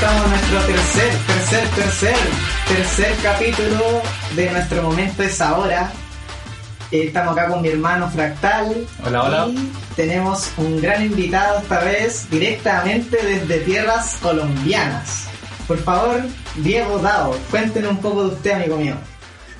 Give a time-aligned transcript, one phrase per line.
[0.00, 2.16] Estamos en nuestro tercer, tercer, tercer,
[2.68, 4.02] tercer capítulo
[4.36, 5.90] de nuestro momento es ahora.
[6.92, 8.86] Eh, Estamos acá con mi hermano Fractal.
[9.04, 9.48] Hola, hola.
[9.50, 15.26] Y tenemos un gran invitado esta vez directamente desde tierras colombianas.
[15.66, 16.22] Por favor,
[16.56, 18.94] Diego Dao, cuéntenos un poco de usted, amigo mío.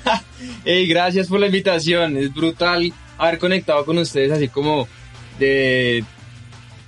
[0.63, 2.15] Hey, gracias por la invitación.
[2.15, 4.87] Es brutal haber conectado con ustedes así como
[5.37, 6.03] de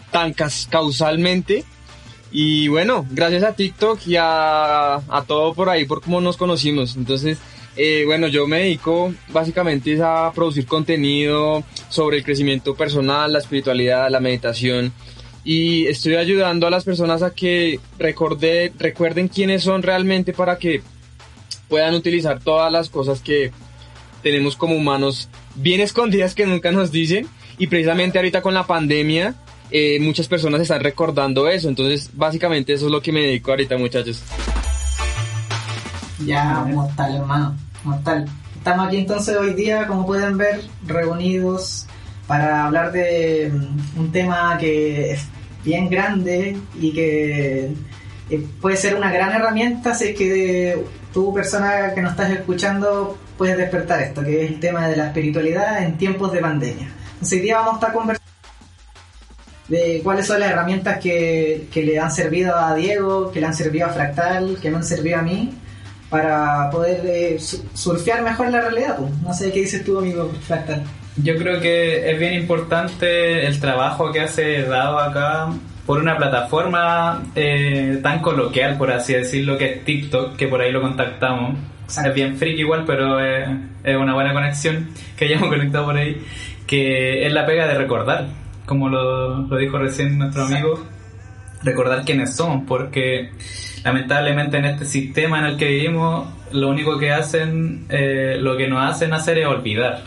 [0.10, 1.66] tan cas- causalmente.
[2.32, 6.96] Y bueno, gracias a TikTok y a, a todo por ahí por cómo nos conocimos.
[6.96, 7.38] Entonces,
[7.76, 14.10] eh, bueno, yo me dedico básicamente a producir contenido sobre el crecimiento personal, la espiritualidad,
[14.10, 14.92] la meditación.
[15.44, 20.82] Y estoy ayudando a las personas a que recuerden quiénes son realmente para que
[21.68, 23.52] puedan utilizar todas las cosas que
[24.22, 29.36] tenemos como humanos bien escondidas que nunca nos dicen y precisamente ahorita con la pandemia
[29.72, 33.78] eh, muchas personas están recordando eso entonces básicamente eso es lo que me dedico ahorita
[33.78, 34.24] muchachos
[36.26, 38.26] Ya, mortal, hermano, mortal.
[38.58, 41.88] Estamos aquí entonces hoy día, como pueden ver, reunidos
[42.28, 45.26] para hablar de mm, un tema que es
[45.64, 47.72] bien grande y que
[48.30, 53.18] eh, puede ser una gran herramienta si es que tú, persona que nos estás escuchando,
[53.38, 56.88] puedes despertar esto, que es el tema de la espiritualidad en tiempos de pandemia.
[57.14, 58.21] Entonces hoy día vamos a estar conversando
[59.72, 63.54] de cuáles son las herramientas que, que le han servido a Diego, que le han
[63.56, 65.54] servido a Fractal, que me han servido a mí
[66.10, 68.98] para poder eh, su- surfear mejor la realidad.
[68.98, 69.12] pues.
[69.22, 70.84] No sé qué dices tú, amigo Fractal.
[71.24, 75.50] Yo creo que es bien importante el trabajo que hace Dado acá
[75.86, 80.72] por una plataforma eh, tan coloquial, por así decirlo, que es TikTok, que por ahí
[80.72, 81.58] lo contactamos.
[81.86, 82.10] Exacto.
[82.10, 83.48] Es bien friki igual, pero es,
[83.84, 86.22] es una buena conexión que hayamos conectado por ahí,
[86.68, 88.28] que es la pega de recordar,
[88.72, 90.66] como lo, lo dijo recién nuestro Exacto.
[90.70, 90.88] amigo,
[91.62, 93.32] recordar quiénes somos, porque
[93.84, 98.70] lamentablemente en este sistema en el que vivimos, lo único que hacen, eh, lo que
[98.70, 100.04] nos hacen hacer es olvidar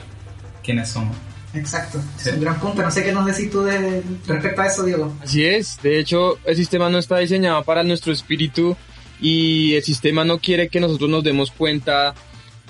[0.63, 1.15] quiénes somos.
[1.53, 2.31] Exacto, Sí.
[2.31, 2.81] es un gran punto.
[2.81, 5.15] No sé qué nos decís tú de, respecto a eso, Diego.
[5.23, 8.77] así es de hecho el sistema no está diseñado para nuestro espíritu
[9.21, 12.15] y el sistema no quiere que nosotros nos demos cuenta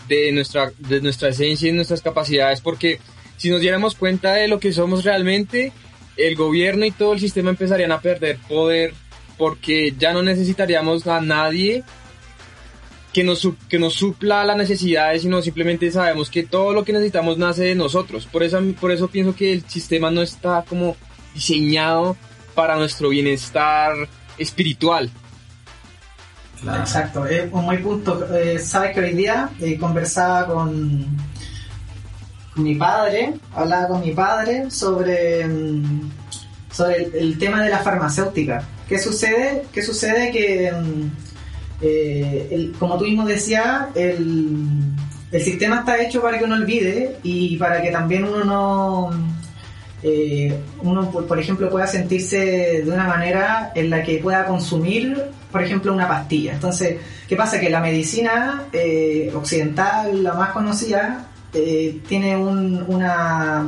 [0.08, 2.98] de nuestra de nuestra esencia y nuestras capacidades porque
[3.38, 5.72] si nos diéramos cuenta de lo que somos realmente
[6.16, 8.94] el gobierno y todo el sistema empezarían a perder poder
[9.36, 11.82] porque ya no necesitaríamos a nadie
[13.12, 17.38] que nos, que nos supla las necesidades, sino simplemente sabemos que todo lo que necesitamos
[17.38, 18.26] nace de nosotros.
[18.26, 20.96] Por eso, por eso pienso que el sistema no está como
[21.32, 22.16] diseñado
[22.54, 23.92] para nuestro bienestar
[24.36, 25.10] espiritual.
[26.80, 28.26] Exacto, es un muy punto.
[28.34, 31.33] Eh, Sabes que hoy día eh, conversaba con, con
[32.56, 36.10] mi padre, hablaba con mi padre sobre, mm,
[36.70, 38.62] sobre el, tema de la farmacéutica.
[38.88, 39.64] ¿Qué sucede?
[39.72, 40.30] ¿Qué sucede?
[40.30, 41.10] Que, mm,
[41.80, 44.80] eh, como tú mismo decías, el,
[45.32, 49.10] el sistema está hecho para que uno olvide y para que también uno no...
[50.02, 55.24] eh, uno, por, por ejemplo, pueda sentirse de una manera en la que pueda consumir,
[55.50, 56.52] por ejemplo, una pastilla.
[56.52, 56.98] Entonces,
[57.28, 57.58] ¿qué pasa?
[57.58, 63.64] Que la medicina eh, occidental, la más conocida, eh, tiene un- una,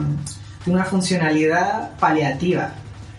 [0.67, 2.72] una funcionalidad paliativa.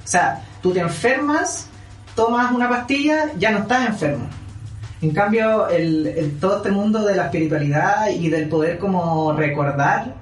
[0.03, 1.67] O sea, tú te enfermas,
[2.15, 4.27] tomas una pastilla, ya no estás enfermo.
[5.01, 10.15] En cambio, el, el- todo este mundo de la espiritualidad y del poder como recordar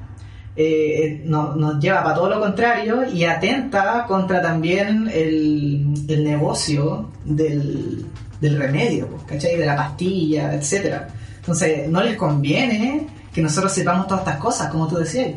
[0.57, 7.09] eh, no- nos lleva para todo lo contrario y atenta contra también el, el negocio
[7.25, 8.05] del,
[8.39, 9.57] del remedio, pues, ¿cachai?
[9.57, 11.09] De la pastilla, etcétera.
[11.39, 13.05] Entonces, no les conviene
[13.35, 15.33] que nosotros sepamos todas estas cosas, como tú decías.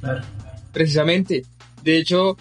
[0.00, 0.22] Claro.
[0.72, 1.44] Precisamente.
[1.84, 2.36] De hecho,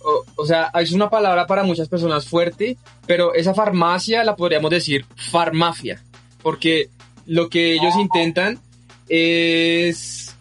[0.00, 2.76] o, o sea, es una palabra para muchas personas fuerte,
[3.06, 6.02] pero esa farmacia la podríamos decir farmafia,
[6.42, 6.90] porque
[7.24, 8.58] lo que ellos intentan
[9.08, 10.34] es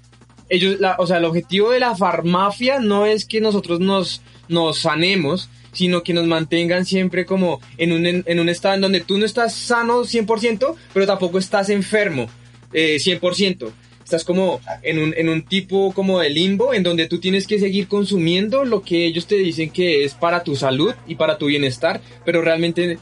[0.49, 4.79] ellos, la, o sea, el objetivo de la farmacia no es que nosotros nos, nos
[4.79, 9.17] sanemos, sino que nos mantengan siempre como en un, en, un estado en donde tú
[9.17, 12.29] no estás sano 100%, pero tampoco estás enfermo
[12.75, 13.71] eh, 100%.
[14.03, 17.57] Estás como en un, en un tipo como de limbo en donde tú tienes que
[17.57, 21.47] seguir consumiendo lo que ellos te dicen que es para tu salud y para tu
[21.47, 22.99] bienestar, pero realmente,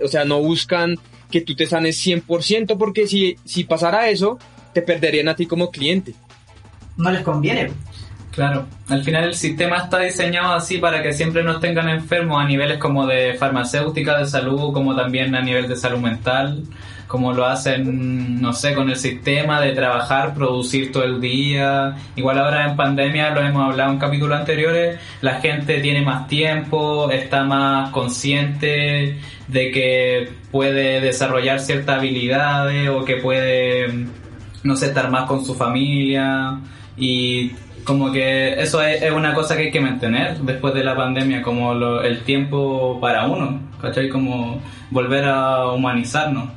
[0.00, 0.96] o sea, no buscan
[1.32, 4.38] que tú te sanes 100% porque si, si pasara eso,
[4.72, 6.14] te perderían a ti como cliente.
[6.96, 7.72] No les conviene.
[8.34, 12.46] Claro, al final el sistema está diseñado así para que siempre nos tengan enfermos a
[12.46, 16.64] niveles como de farmacéutica, de salud, como también a nivel de salud mental
[17.14, 21.94] como lo hacen, no sé, con el sistema de trabajar, producir todo el día.
[22.16, 27.10] Igual ahora en pandemia, lo hemos hablado en capítulos anteriores, la gente tiene más tiempo,
[27.12, 34.06] está más consciente de que puede desarrollar ciertas habilidades o que puede,
[34.64, 36.58] no sé, estar más con su familia
[36.96, 37.52] y
[37.84, 41.72] como que eso es, una cosa que hay que mantener después de la pandemia, como
[42.02, 44.08] el tiempo para uno, ¿cachai?
[44.08, 44.60] Como
[44.90, 46.48] volver a humanizarnos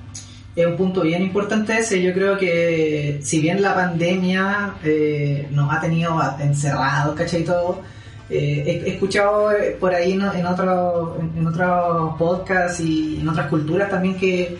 [0.57, 2.01] es un punto bien importante ese.
[2.01, 7.43] Yo creo que si bien la pandemia eh, nos ha tenido encerrados, ¿cachai?
[7.43, 7.81] Todo,
[8.29, 13.89] eh, he, escuchado por ahí en, en otros en, otros podcasts y en otras culturas
[13.89, 14.57] también que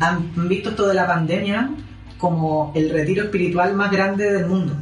[0.00, 1.70] han visto esto de la pandemia
[2.18, 4.74] como el retiro espiritual más grande del mundo.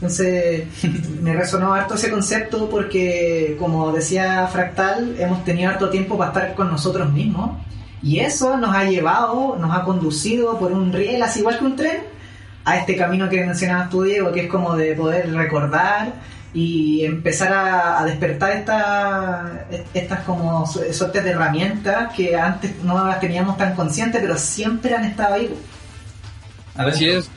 [0.00, 0.64] Entonces
[1.22, 6.54] me resonó harto ese concepto porque, como decía Fractal, hemos tenido harto tiempo para estar
[6.54, 7.58] con nosotros mismos
[8.02, 11.76] y eso nos ha llevado, nos ha conducido por un riel, así igual que un
[11.76, 12.02] tren,
[12.64, 16.12] a este camino que mencionabas tú, Diego, que es como de poder recordar
[16.54, 23.56] y empezar a, despertar esta, estas como suertes de herramientas que antes no las teníamos
[23.56, 25.54] tan conscientes, pero siempre han estado ahí.
[26.76, 27.30] Así es,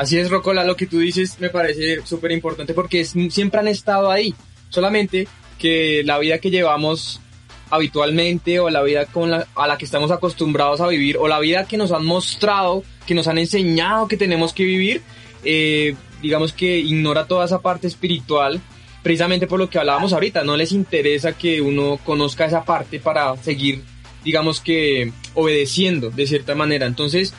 [0.00, 4.10] así es, Rocola, lo que tú dices me parece súper importante porque siempre han estado
[4.10, 4.34] ahí,
[4.70, 7.20] solamente que la vida que llevamos
[7.68, 11.38] habitualmente o la vida con la, a la que estamos acostumbrados a vivir o la
[11.38, 15.02] vida que nos han mostrado, que nos han enseñado que tenemos que vivir,
[15.44, 18.58] eh, digamos que ignora toda esa parte espiritual,
[19.02, 23.36] precisamente por lo que hablábamos ahorita, no les interesa que uno conozca esa parte para
[23.36, 23.82] seguir,
[24.24, 26.86] digamos que, obedeciendo de cierta manera.
[26.86, 27.34] Entonces,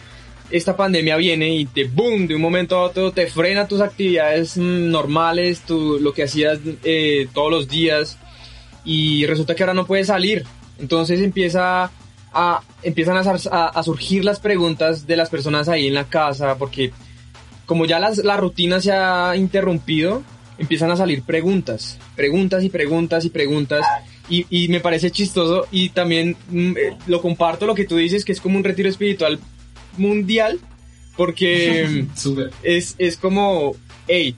[0.52, 4.58] esta pandemia viene y te boom, de un momento a otro te frena tus actividades
[4.58, 8.18] mm, normales, tu, lo que hacías eh, todos los días,
[8.84, 10.46] y resulta que ahora no puede salir.
[10.80, 11.92] Entonces empieza
[12.34, 16.92] a, empiezan a, a, surgir las preguntas de las personas ahí en la casa, porque
[17.66, 20.24] como ya las, la rutina se ha interrumpido,
[20.58, 23.86] empiezan a salir preguntas, preguntas y preguntas y preguntas.
[24.30, 28.24] Y, y me parece chistoso y también mm, eh, lo comparto lo que tú dices,
[28.24, 29.40] que es como un retiro espiritual
[29.98, 30.60] mundial,
[31.18, 32.06] porque
[32.64, 33.76] es, es como,
[34.08, 34.36] hey,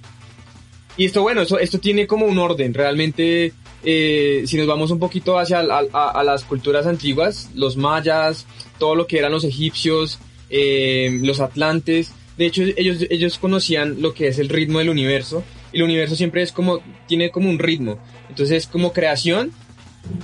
[0.98, 3.54] y esto bueno, eso, esto tiene como un orden, realmente
[3.84, 8.46] eh, si nos vamos un poquito hacia a, las culturas antiguas, los mayas,
[8.80, 10.20] todo lo que eran los egipcios,
[10.50, 15.44] eh, los atlantes, de hecho ellos, ellos conocían lo que es el ritmo del universo,
[15.74, 19.52] y el universo siempre es como, tiene como un ritmo, entonces como creación,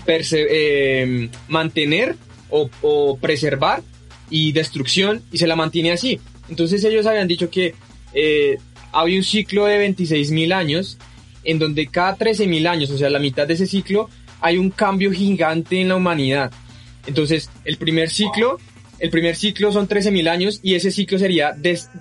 [0.08, 2.16] eh, mantener
[2.50, 3.84] o, preservar
[4.30, 6.20] y destrucción, y se la mantiene así.
[6.50, 7.76] Entonces ellos habían dicho que
[8.92, 10.98] había un ciclo de 26.000 años
[11.44, 14.10] en donde cada 13.000 años, o sea, la mitad de ese ciclo,
[14.42, 16.52] hay un cambio gigante en la humanidad.
[17.08, 18.60] Entonces, el primer ciclo,
[19.00, 21.56] el primer ciclo son 13.000 años y ese ciclo sería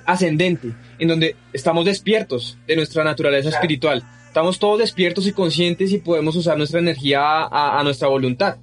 [0.07, 4.03] ascendente, en donde estamos despiertos de nuestra naturaleza espiritual.
[4.27, 8.57] Estamos todos despiertos y conscientes y podemos usar nuestra energía a, nuestra voluntad.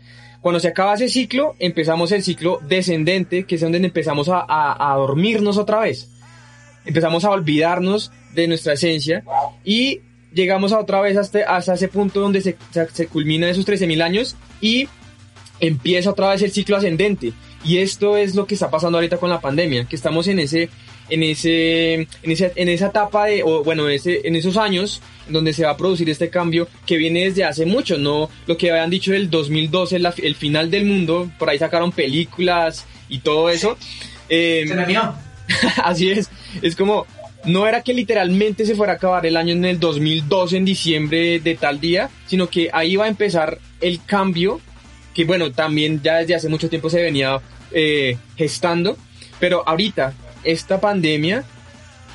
[0.46, 4.96] Cuando se acaba ese ciclo, empezamos el ciclo descendente, que es donde empezamos a, a
[4.96, 6.12] dormirnos otra vez.
[6.86, 9.24] Empezamos a olvidarnos de nuestra esencia
[9.64, 12.58] y llegamos a otra vez hasta, hasta ese punto donde se,
[12.94, 14.88] se culmina esos 13.000 años y
[15.60, 17.34] empieza otra vez el ciclo ascendente.
[17.64, 20.70] Y esto es lo que está pasando ahorita con la pandemia, que estamos en ese
[21.10, 25.54] en ese en esa, en esa etapa de o bueno, ese, en esos años donde
[25.54, 28.90] se va a producir este cambio que viene desde hace mucho, no lo que habían
[28.90, 33.78] dicho del 2012, el final del mundo, por ahí sacaron películas y todo eso.
[34.30, 34.66] Eh,
[35.84, 36.30] así es,
[36.62, 37.06] es como
[37.46, 41.40] no era que literalmente se fuera a acabar el año en el 2012, en diciembre
[41.40, 44.60] de tal día, sino que ahí va a empezar el cambio,
[45.14, 47.40] que bueno, también ya desde hace mucho tiempo se venía
[47.72, 48.98] eh, gestando,
[49.40, 50.14] pero ahorita
[50.46, 51.44] esta pandemia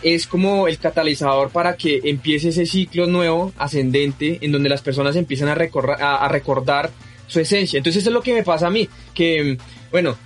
[0.02, 5.16] es como el catalizador para que empiece ese ciclo nuevo, ascendente, en donde las personas
[5.16, 6.90] empiezan a, a recordar
[7.26, 7.78] su esencia.
[7.78, 9.58] Entonces eso es lo que me pasa a mí, que
[9.90, 10.16] bueno,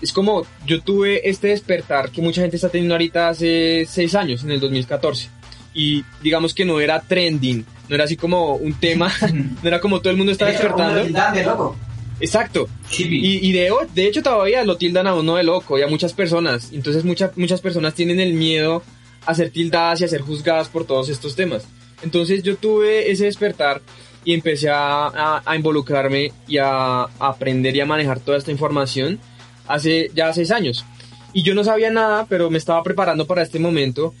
[0.00, 4.44] es como yo tuve este despertar que mucha gente está teniendo ahorita hace seis años,
[4.44, 5.28] en el 2014.
[5.74, 10.00] y digamos que no era trending, no era así como un tema, no era como
[10.00, 11.74] todo el mundo está despertando.
[12.20, 12.68] Exacto.
[13.16, 16.12] Y, y de, de hecho todavía lo tildan a uno de loco y a muchas
[16.12, 16.70] personas.
[16.72, 18.82] Entonces muchas muchas personas tienen el miedo
[19.26, 21.66] a ser tildadas y a ser juzgadas por todos estos temas.
[22.02, 23.80] Entonces yo tuve ese despertar
[24.24, 28.50] y empecé a, a- a involucrarme y a, a aprender y a manejar toda esta
[28.52, 29.18] información
[29.66, 30.84] hace ya seis años.
[31.32, 34.14] Y yo no sabía nada, pero me estaba preparando para este momento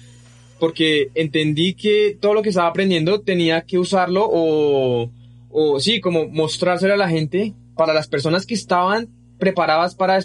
[0.58, 5.10] porque entendí que todo lo que estaba aprendiendo tenía que usarlo o,
[5.50, 10.18] o sí, como mostrárselo a la gente para las personas que estaban preparadas para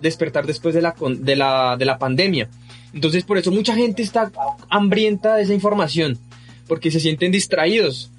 [0.00, 2.48] despertar, después de la, de, la, de la pandemia.
[2.92, 4.32] Entonces por eso mucha gente está
[4.68, 6.18] hambrienta de esa información,
[6.66, 8.10] porque se sienten distraídos.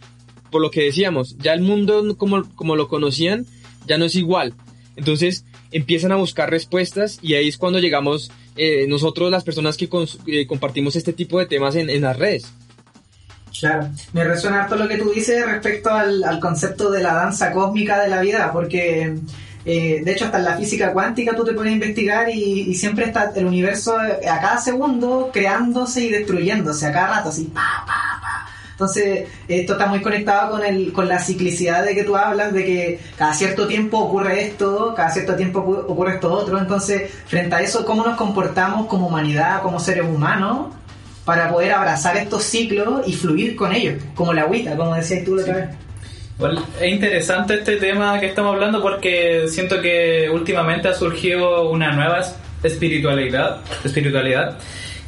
[0.51, 3.45] Por lo que decíamos, ya el mundo como, como lo conocían
[3.87, 4.53] ya no es igual.
[4.95, 9.89] Entonces empiezan a buscar respuestas y ahí es cuando llegamos eh, nosotros las personas que
[10.27, 12.53] eh, compartimos este tipo de temas en, en las redes.
[13.59, 17.51] Claro, me resuena harto lo que tú dices respecto al, al concepto de la danza
[17.51, 19.15] cósmica de la vida, porque
[19.65, 22.75] eh, de hecho hasta en la física cuántica tú te pones a investigar y, y
[22.75, 27.83] siempre está el universo a cada segundo creándose y destruyéndose, a cada rato, así, pa,
[27.87, 28.49] pa, pa.
[28.71, 32.65] Entonces, esto está muy conectado con, el, con la ciclicidad de que tú hablas, de
[32.65, 36.59] que cada cierto tiempo ocurre esto, cada cierto tiempo ocu- ocurre esto otro.
[36.59, 40.75] Entonces, frente a eso, ¿cómo nos comportamos como humanidad, como seres humanos?
[41.25, 45.35] Para poder abrazar estos ciclos y fluir con ellos, como la agüita, como decías tú
[45.35, 45.69] la otra vez.
[46.37, 51.91] Igual es interesante este tema que estamos hablando porque siento que últimamente ha surgido una
[51.93, 54.57] nueva es- espiritualidad, espiritualidad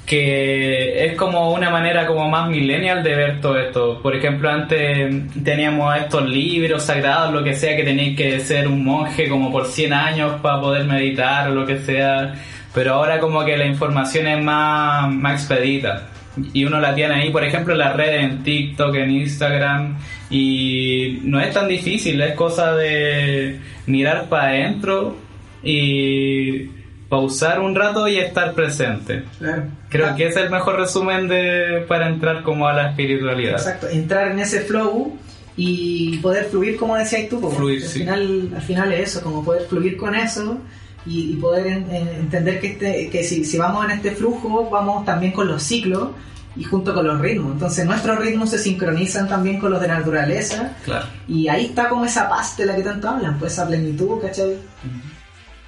[0.06, 4.00] que es como una manera como más millennial de ver todo esto.
[4.02, 8.86] Por ejemplo, antes teníamos estos libros sagrados, lo que sea, que tenéis que ser un
[8.86, 12.36] monje como por 100 años para poder meditar o lo que sea.
[12.78, 16.10] Pero ahora como que la información es más, más expedita.
[16.54, 19.98] Y uno la tiene ahí, por ejemplo, en las redes, en TikTok, en Instagram.
[20.30, 25.16] Y no es tan difícil, es cosa de mirar para adentro
[25.64, 26.70] y
[27.10, 29.24] pausar un rato y estar presente.
[29.40, 29.64] Claro.
[29.90, 33.54] Creo Ah, que es el mejor resumen de para entrar como a la espiritualidad.
[33.54, 35.18] Exacto, entrar en ese flow
[35.56, 37.40] y poder fluir como decías tú.
[37.50, 38.00] Fluir, al, sí.
[38.02, 40.60] final, al final es eso, como poder fluir con eso
[41.08, 44.70] y, y poder en- en- entender que, este, que si, si vamos en este flujo,
[44.70, 46.10] vamos también con los ciclos
[46.56, 47.54] y junto con los ritmos.
[47.54, 51.06] Entonces nuestros ritmos se sincronizan también con los de la naturaleza Claro.
[51.28, 54.58] y ahí está como esa paz de la que tanto hablan, pues esa plenitud, ¿cachai?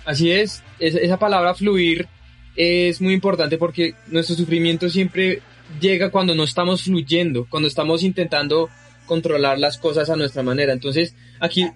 [0.05, 2.07] Así es, es- esa palabra fluir
[2.55, 5.41] es muy importante porque nuestro sufrimiento siempre
[5.79, 8.69] llega cuando no estamos fluyendo, cuando estamos intentando
[9.05, 10.73] controlar las cosas a nuestra manera.
[10.73, 11.69] Entonces, aquí,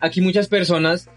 [0.00, 1.08] aquí muchas personas,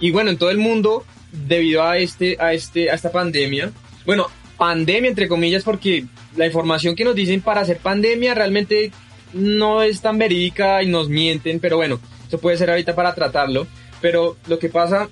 [0.00, 3.70] y bueno, en todo el mundo, debido a este, a este, a esta pandemia,
[4.04, 6.06] bueno, pandemia entre comillas, porque
[6.36, 8.92] la información que nos dicen para hacer pandemia realmente
[9.32, 13.66] no es tan verídica y nos mienten, pero bueno, eso puede ser ahorita para tratarlo.
[14.00, 15.08] Pero lo que pasa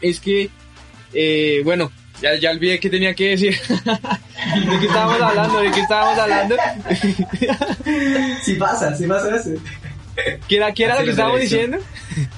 [0.00, 0.50] es que,
[1.12, 3.58] eh, bueno, ya, ya olvidé qué tenía que decir.
[3.68, 5.60] ¿De qué estábamos hablando?
[5.60, 6.56] ¿De qué estábamos hablando?
[8.42, 9.50] Sí pasa, sí pasa eso.
[10.48, 11.78] ¿Qué era, qué era lo que estábamos diciendo?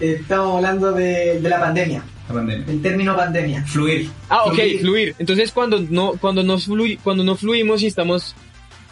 [0.00, 2.64] Estamos hablando de, de la pandemia, La pandemia.
[2.68, 3.64] el término pandemia.
[3.64, 4.08] Fluir.
[4.28, 4.80] Ah, ok, Fluir.
[4.80, 5.14] fluir.
[5.18, 8.34] Entonces cuando no, cuando no, flui- cuando no fluimos y estamos,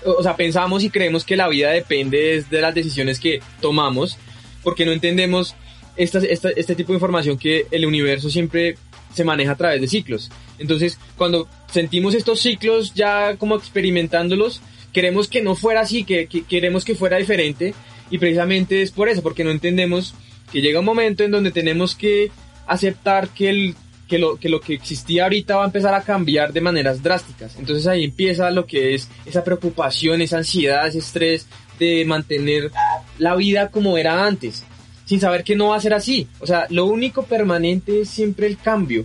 [0.05, 4.19] o sea, pensamos y creemos que la vida depende de las decisiones que tomamos,
[4.63, 5.55] porque no entendemos
[5.97, 8.77] esta, esta- este tipo de información que el universo siempre
[9.15, 10.31] se maneja a través de ciclos.
[10.59, 14.61] Entonces, cuando sentimos estos ciclos ya como experimentándolos,
[14.93, 17.75] queremos que no fuera así, que, que queremos que fuera diferente,
[18.11, 20.15] y precisamente es por eso, porque no entendemos
[20.57, 22.31] que llega un momento en donde tenemos que
[22.67, 23.77] aceptar que el
[24.09, 27.57] que lo, que lo que existía ahorita va a empezar a cambiar de maneras drásticas.
[27.59, 31.47] Entonces ahí empieza lo que es esa preocupación, esa ansiedad, ese estrés
[31.79, 32.71] de mantener
[33.19, 34.65] la vida como era antes,
[35.05, 36.27] sin saber que no va a ser así.
[36.41, 39.05] O sea, lo único permanente es siempre el cambio.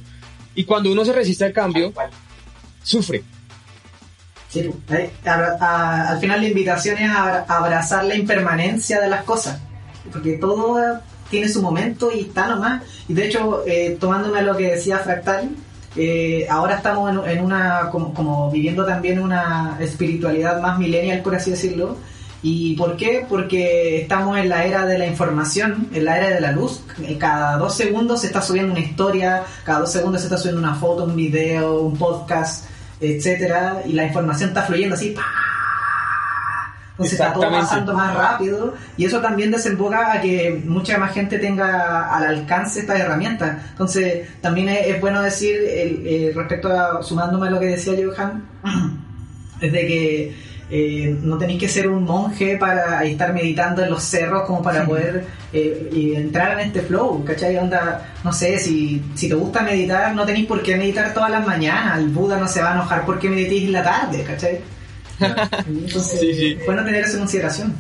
[0.55, 1.91] Y cuando uno se resiste al cambio,
[2.81, 3.23] sufre.
[4.47, 9.23] Sí, ahí, a- a- al final la invitación es a abrazar la impermanencia de las
[9.25, 9.59] cosas,
[10.13, 10.99] porque todo eh,
[11.31, 12.83] tiene su momento y está nomás.
[13.07, 15.49] Y de hecho, eh, tomándome lo que decía Fractal,
[15.95, 21.49] eh, ahora estamos en, una, como, como viviendo también una espiritualidad más millennial, por así
[21.49, 21.97] decirlo.
[22.43, 23.25] ¿Y por qué?
[23.27, 26.81] Porque estamos en la era de la información, en la era de la luz.
[27.03, 30.61] Eh, Cada dos segundos se está subiendo una historia, cada dos segundos se está subiendo
[30.61, 32.65] una foto, un video, un podcast
[33.01, 35.23] etcétera, y la información está fluyendo así, ¡pa!
[37.03, 41.37] Entonces está todo pasando más rápido, y eso también desemboca a que mucha más gente
[41.39, 43.57] tenga al alcance estas herramientas.
[43.71, 47.93] Entonces, también es, es bueno decir, el- eh, respecto a, sumándome a lo que decía
[47.93, 48.43] Johan,
[49.61, 54.01] es de que eh, no tenéis que ser un monje para estar meditando en los
[54.03, 57.57] cerros como para poder eh, entrar en este flow, ¿cachai?
[57.57, 61.45] Onda, no sé, si, si te gusta meditar, no tenéis por qué meditar todas las
[61.45, 64.59] mañanas, el Buda no se va a enojar porque meditéis en la tarde, ¿cachai?
[65.67, 66.57] Entonces, Sí, sí.
[66.65, 67.75] bueno tener eso en consideración.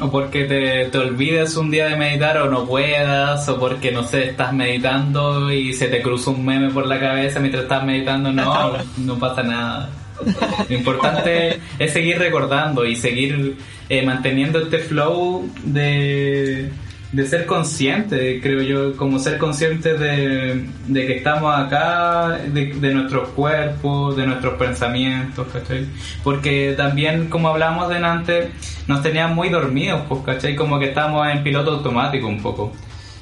[0.00, 4.04] O porque te, te olvides un día de meditar o no puedas, o porque, no
[4.04, 8.30] sé, estás meditando y se te cruza un meme por la cabeza mientras estás meditando,
[8.32, 9.90] no, no pasa nada.
[10.68, 13.56] Lo importante es seguir recordando y seguir
[13.88, 16.70] eh, manteniendo este flow de,
[17.12, 22.94] de ser consciente, creo yo, como ser consciente de, de que estamos acá, de, de
[22.94, 25.86] nuestros cuerpos, de nuestros pensamientos, ¿cachai?
[26.22, 28.50] Porque también, como hablamos delante,
[28.88, 30.54] nos tenían muy dormidos, pues, ¿cachai?
[30.54, 32.72] Como que estamos en piloto automático un poco.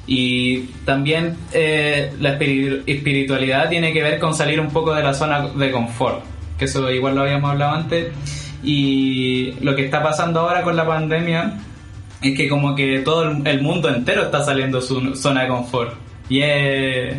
[0.05, 5.13] Y también eh, la espiri- espiritualidad tiene que ver con salir un poco de la
[5.13, 6.23] zona de confort,
[6.57, 8.07] que eso igual lo habíamos hablado antes.
[8.63, 11.53] Y lo que está pasando ahora con la pandemia
[12.21, 15.47] es que como que todo el, el mundo entero está saliendo de su zona de
[15.49, 15.93] confort.
[16.29, 17.15] Y es,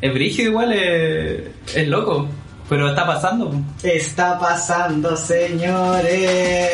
[0.00, 1.42] es brígido igual, es,
[1.74, 2.28] es loco,
[2.68, 3.52] pero está pasando.
[3.82, 6.70] Está pasando, señores.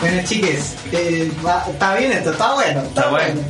[0.00, 2.80] bueno, chiques, eh, va- está bien esto, está bueno.
[2.80, 3.40] Está, Está bueno.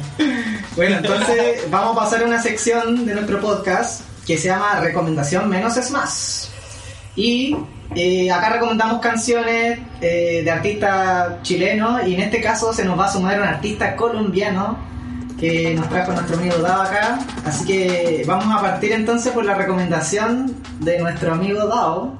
[0.76, 5.48] Bueno, entonces vamos a pasar a una sección de nuestro podcast que se llama Recomendación
[5.48, 6.50] Menos es Más.
[7.20, 7.54] Y
[7.94, 13.04] eh, acá recomendamos canciones eh, de artistas chilenos y en este caso se nos va
[13.04, 14.78] a sumar un artista colombiano
[15.38, 17.18] que nos trajo nuestro amigo Dao acá.
[17.44, 22.14] Así que vamos a partir entonces por la recomendación de nuestro amigo Dao.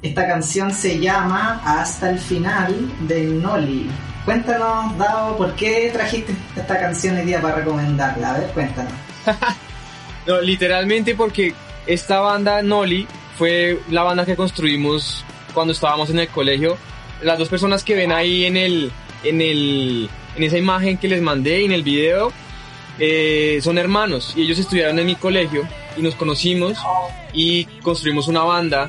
[0.00, 3.90] Esta canción se llama Hasta el final de Noli.
[4.24, 8.30] Cuéntanos, Dao, ¿por qué trajiste esta canción hoy día para recomendarla?
[8.30, 8.92] A ver, cuéntanos.
[10.24, 11.52] No, literalmente porque
[11.84, 15.24] esta banda Noli fue la banda que construimos
[15.54, 16.76] cuando estábamos en el colegio.
[17.22, 18.92] Las dos personas que ven ahí en el,
[19.24, 22.32] en el, en esa imagen que les mandé y en el video,
[22.98, 26.78] eh, son hermanos y ellos estudiaron en mi colegio y nos conocimos
[27.32, 28.88] y construimos una banda.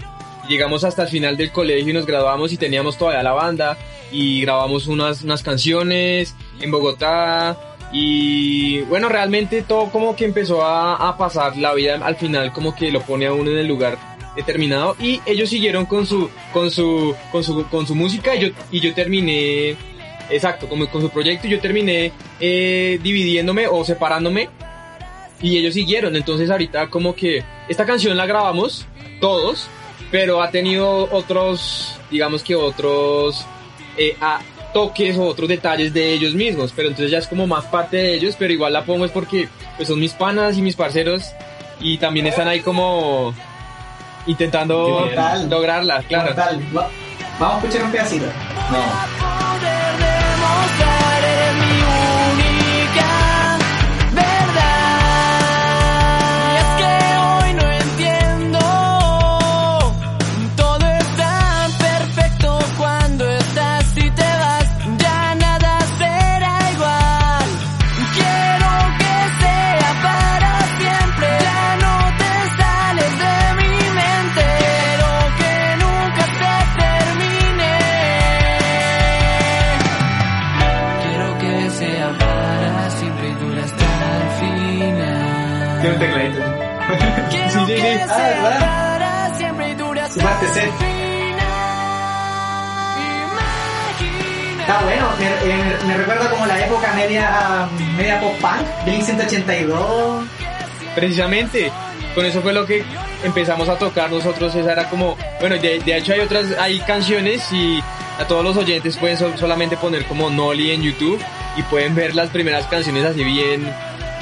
[0.50, 3.78] Llegamos hasta el final del colegio y nos graduamos y teníamos todavía la banda
[4.12, 7.58] y grabamos unas, unas canciones en Bogotá
[7.94, 12.76] y bueno, realmente todo como que empezó a, a pasar, la vida al final como
[12.76, 16.72] que lo pone a uno en el lugar determinado y ellos siguieron con su, con
[16.72, 19.76] su, con su, con su música y yo, y yo terminé,
[20.30, 24.50] exacto, como con su proyecto y yo terminé eh, dividiéndome o separándome
[25.42, 28.86] y ellos siguieron, entonces ahorita como que esta canción la grabamos
[29.20, 29.68] todos,
[30.10, 33.46] pero ha tenido otros, digamos que otros
[33.98, 34.40] eh, a-
[34.74, 38.16] toques o otros detalles de ellos mismos, pero entonces ya es como más parte de
[38.16, 41.26] ellos, pero igual la pongo es porque pues son mis panas y mis parceros
[41.80, 43.36] y también están ahí como
[44.26, 45.50] intentando Total.
[45.50, 46.30] lograrla, claro.
[46.30, 46.60] Total.
[46.76, 46.90] Va-
[47.40, 48.26] Vamos a escuchar un pedacito.
[48.70, 48.84] poder
[94.84, 97.68] bueno, me, eh, me recuerda como la época media,
[97.98, 100.26] media pop punk, Blink 182.
[100.96, 101.72] Precisamente,
[102.16, 102.84] con eso fue lo que
[103.24, 107.52] empezamos a tocar nosotros, esa era como, bueno, de, de hecho hay otras, hay canciones
[107.52, 107.82] y
[108.20, 111.20] a todos los oyentes pueden sol- solamente poner como Noli en YouTube
[111.56, 113.74] y pueden ver las primeras canciones así bien,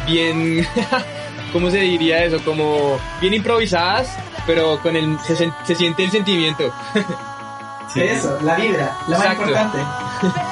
[0.06, 0.66] bien,
[1.54, 2.40] ¿cómo se diría eso?
[2.46, 4.08] Como bien improvisadas,
[4.48, 6.74] pero con el, se, se siente el sentimiento.
[7.94, 9.42] Eso, la vibra, más Exacto.
[9.44, 9.78] importante.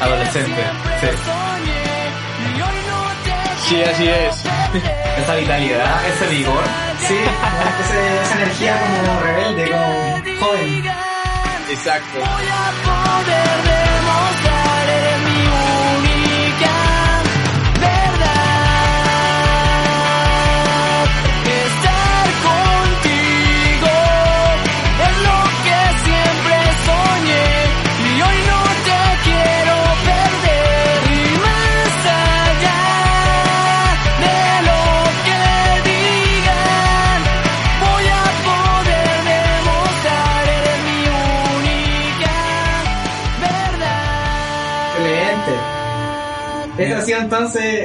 [0.00, 0.62] adolescente.
[1.00, 1.08] Sí.
[3.68, 4.44] Sí, así es.
[5.18, 6.62] Esa vitalidad, ese vigor.
[7.06, 10.84] Sí, ese- esa energía como rebelde, como joven.
[11.70, 12.18] Exacto.
[12.18, 15.44] Voy a poder demostrar eres mi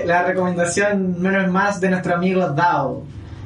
[0.06, 3.04] la recomendación menos más de nuestro amigo Dao.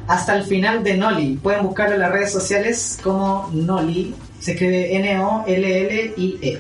[0.08, 1.36] Hasta el final de Noli.
[1.42, 4.16] Pueden buscarlo en las redes sociales como Noli.
[4.40, 6.60] Se escribe N-O-L-L-I-E.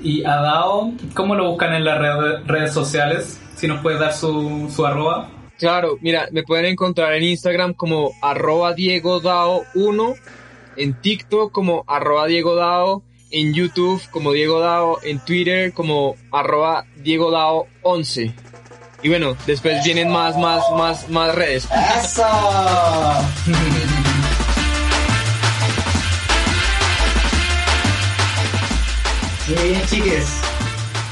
[0.00, 3.40] Y a Dao, ¿cómo lo buscan en las red- redes sociales?
[3.56, 5.30] Si nos puedes dar su, su arroba.
[5.58, 10.14] Claro, mira, me pueden encontrar en Instagram como arroba Diego Dao 1,
[10.76, 16.84] en TikTok como arroba Diego Dao, en YouTube como Diego Dao, en Twitter como arroba
[16.96, 18.34] Diego Dao 11.
[19.06, 21.68] Y bueno, después vienen más, más, más, más redes.
[22.02, 22.26] ¡Eso!
[29.46, 30.26] Muy bien, chiques.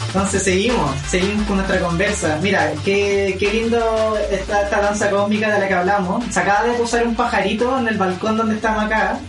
[0.09, 2.37] Entonces seguimos, seguimos con nuestra conversa.
[2.43, 6.25] Mira, qué, qué lindo esta, esta danza cósmica de la que hablamos.
[6.33, 9.21] Se acaba de posar un pajarito en el balcón donde estamos acá.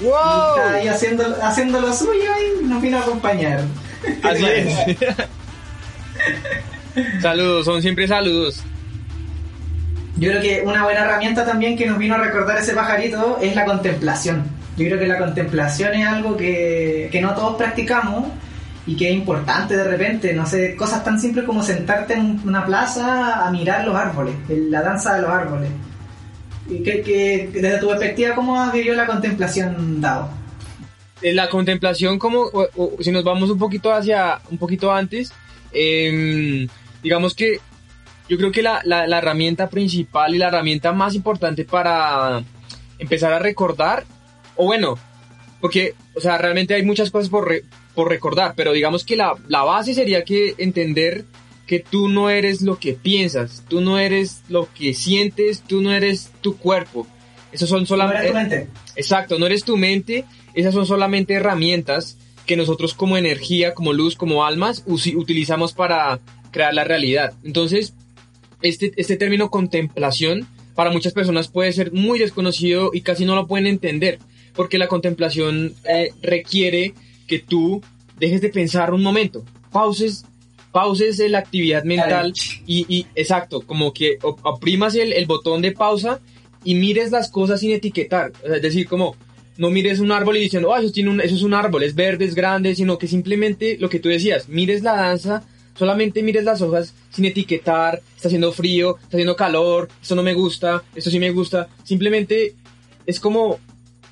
[0.00, 3.64] Y está ahí haciendo, haciendo lo suyo y nos vino a acompañar.
[4.22, 4.96] Así es.
[7.20, 8.62] saludos, son siempre saludos.
[10.16, 13.54] Yo creo que una buena herramienta también que nos vino a recordar ese pajarito es
[13.54, 14.44] la contemplación.
[14.76, 18.26] Yo creo que la contemplación es algo que, que no todos practicamos
[18.86, 20.32] y que es importante de repente.
[20.34, 24.82] No sé, cosas tan simples como sentarte en una plaza a mirar los árboles, la
[24.82, 25.70] danza de los árboles.
[26.68, 30.28] Y que, que, desde tu perspectiva, ¿cómo has vivido la contemplación, Dao?
[31.22, 35.32] En la contemplación, como o- o si nos vamos un poquito hacia, un poquito antes,
[35.72, 36.66] em,
[37.02, 37.58] digamos que
[38.28, 42.42] yo creo que la, la- la herramienta principal y la herramienta más importante para
[42.98, 44.04] empezar a recordar,
[44.56, 44.98] o bueno,
[45.60, 49.34] porque, o sea, realmente hay muchas cosas por, re- por recordar, pero digamos que la,
[49.48, 51.24] la base sería que entender
[51.66, 55.92] que tú no eres lo que piensas, tú no eres lo que sientes, tú no
[55.92, 57.06] eres tu cuerpo.
[57.52, 58.28] Esos son solamente...
[58.28, 58.68] tu mente.
[58.96, 64.16] Exacto, no eres tu mente, esas son solamente herramientas que nosotros como energía, como luz,
[64.16, 67.32] como almas, utilizamos para crear la realidad.
[67.44, 67.94] Entonces,
[68.62, 73.46] este, este término contemplación para muchas personas puede ser muy desconocido y casi no lo
[73.46, 74.18] pueden entender,
[74.54, 76.94] porque la contemplación eh, requiere
[77.26, 77.82] que tú
[78.18, 80.24] dejes de pensar un momento, pauses,
[80.72, 82.32] pauses la actividad mental
[82.66, 86.20] y, y exacto, como que op- oprimas el, el botón de pausa
[86.64, 89.16] y mires las cosas sin etiquetar, es decir, como
[89.56, 91.94] no mires un árbol y diciendo, ah, eso, tiene un, eso es un árbol, es
[91.94, 95.42] verde, es grande, sino que simplemente lo que tú decías, mires la danza,
[95.74, 100.34] solamente mires las hojas sin etiquetar, está haciendo frío, está haciendo calor, esto no me
[100.34, 102.54] gusta, esto sí me gusta, simplemente
[103.06, 103.58] es como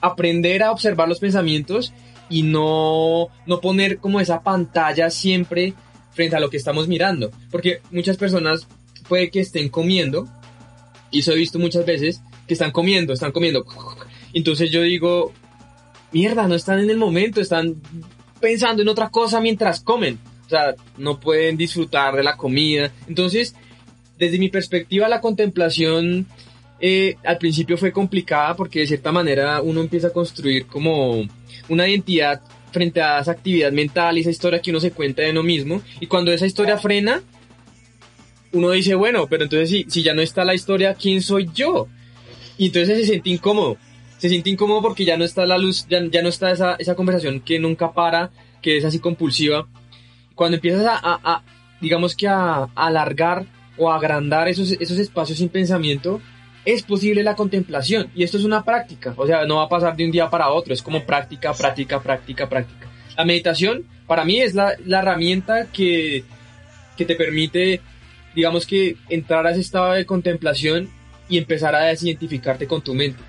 [0.01, 1.92] aprender a observar los pensamientos
[2.31, 5.75] y no, no poner como esa pantalla siempre
[6.12, 8.66] frente a lo que estamos mirando, porque muchas personas
[9.09, 10.29] puede que estén comiendo,
[11.11, 13.64] y eso he visto muchas veces, que están comiendo, están comiendo,
[14.33, 15.33] entonces yo digo,
[16.12, 17.77] mierda, no están en el momento, están
[18.40, 20.18] pensando en otra cosa mientras comen.
[20.48, 22.90] O sea, no pueden disfrutar de la comida.
[23.06, 23.54] Entonces,
[24.18, 26.26] desde mi perspectiva, la contemplación
[26.80, 31.22] eh, al principio fue complicada porque de cierta manera uno empieza a construir como
[31.68, 35.32] una identidad frente a esa actividad mental y esa historia que uno se cuenta de
[35.32, 35.82] uno mismo.
[36.00, 37.22] Y cuando esa historia frena,
[38.52, 41.88] uno dice, bueno, pero entonces si, si ya no está la historia, ¿quién soy yo?
[42.56, 43.76] Y entonces se siente incómodo.
[44.18, 46.94] Se siente incómodo porque ya no está la luz, ya, ya no está esa, esa
[46.94, 48.30] conversación que nunca para,
[48.61, 49.68] que es así compulsiva.
[50.38, 51.42] Cuando empiezas a, a- a,
[51.81, 53.44] digamos que a, a alargar
[53.77, 56.20] o agrandar esos, esos espacios sin pensamiento,
[56.64, 58.09] es posible la contemplación.
[58.14, 59.14] Y esto es una práctica.
[59.16, 60.72] O sea, no va a pasar de un día para otro.
[60.72, 62.87] Es como práctica, práctica, práctica, práctica.
[63.16, 66.22] La meditación, para mí, es la, la herramienta que,
[66.96, 67.81] que te permite,
[68.35, 70.88] digamos que, entrar a ese estado de contemplación
[71.29, 73.22] y empezar a desidentificarte con tu mente.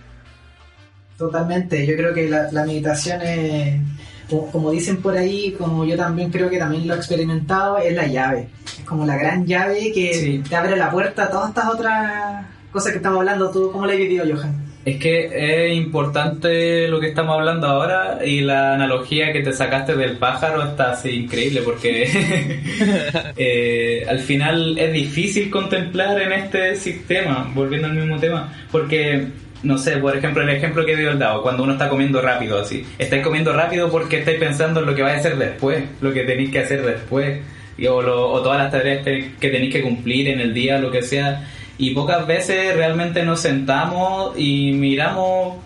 [1.17, 3.81] Totalmente, yo creo que la, la meditación es,
[4.29, 8.07] como, dicen por ahí, como yo también creo que también lo he experimentado, es la
[8.07, 8.47] llave.
[8.65, 10.43] Es como la gran llave que Sí.
[10.47, 13.49] te abre la puerta a todas estas otras cosas que estamos hablando.
[13.51, 14.65] ¿Tú cómo le has vivido, Johan?
[14.85, 19.93] Es que es importante lo que estamos hablando ahora y la analogía que te sacaste
[19.95, 22.07] del pájaro está así increíble porque
[23.37, 29.27] eh, al final es difícil contemplar en este sistema, volviendo al mismo tema, porque
[29.63, 32.59] no sé, por ejemplo, el ejemplo que dio el dado, cuando uno está comiendo rápido
[32.59, 32.85] así.
[32.97, 36.23] Estáis comiendo rápido porque estáis pensando en lo que vais a hacer después, lo que
[36.23, 37.39] tenéis que hacer después,
[37.77, 40.91] y, o, lo- o todas las tareas que tenéis que cumplir en el día, lo
[40.91, 41.47] que sea.
[41.77, 45.57] Y pocas veces realmente nos sentamos y miramos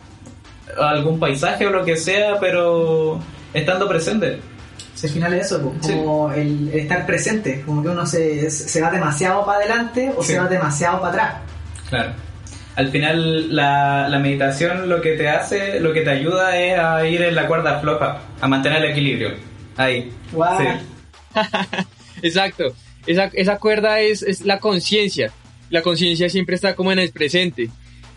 [0.80, 3.20] algún paisaje o lo que sea, pero
[3.54, 4.40] estando presente.
[4.96, 8.50] Si al final es eso, pues, como el, el estar presente, como que uno se,
[8.50, 10.34] se va demasiado para adelante o Sí.
[10.34, 11.34] se va demasiado para atrás.
[11.90, 12.12] Claro.
[12.76, 17.06] Al final la, la meditación lo que te hace, lo que te ayuda es a
[17.08, 19.34] ir en la cuerda floja, a mantener el equilibrio.
[19.78, 20.12] Ahí.
[20.32, 21.40] Sí.
[22.24, 22.74] Exacto.
[23.06, 25.32] Esa, esa cuerda es, es la conciencia.
[25.70, 27.70] La conciencia siempre está como en el presente.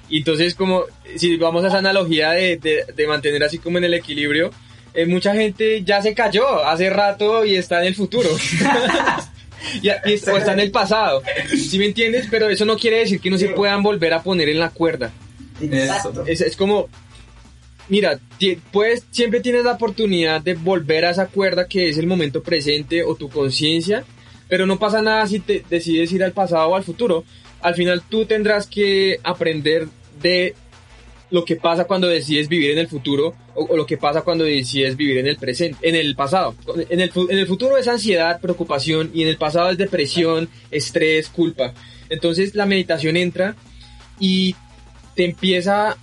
[0.08, 0.84] Y entonces como,
[1.16, 4.50] si vamos a esa analogía de, de, de mantener así como en el equilibrio,
[4.94, 8.28] eh, mucha gente ya se cayó hace rato y está en el futuro.
[9.82, 11.22] Ya- y- o está en el pasado.
[11.56, 12.26] ¿Sí me entiendes?
[12.30, 15.12] Pero eso no quiere decir que no se puedan volver a poner en la cuerda.
[15.60, 16.24] Exacto.
[16.26, 16.88] Es, es como,
[17.88, 18.18] mira,
[18.72, 23.02] puedes, siempre tienes la oportunidad de volver a esa cuerda que es el momento presente
[23.02, 24.04] o tu conciencia,
[24.48, 27.24] pero no pasa nada si te decides ir al pasado o al futuro.
[27.62, 29.88] Al final tú tendrás que aprender
[30.22, 30.54] de
[31.30, 34.96] lo que pasa cuando decides vivir en el futuro o, lo que pasa cuando decides
[34.96, 36.54] vivir en el presente, en el pasado.
[36.88, 41.28] En el, en el futuro es ansiedad, preocupación y en el pasado es depresión, estrés,
[41.28, 41.74] culpa.
[42.08, 43.56] Entonces la meditación entra
[44.20, 44.54] y
[45.14, 45.96] te empieza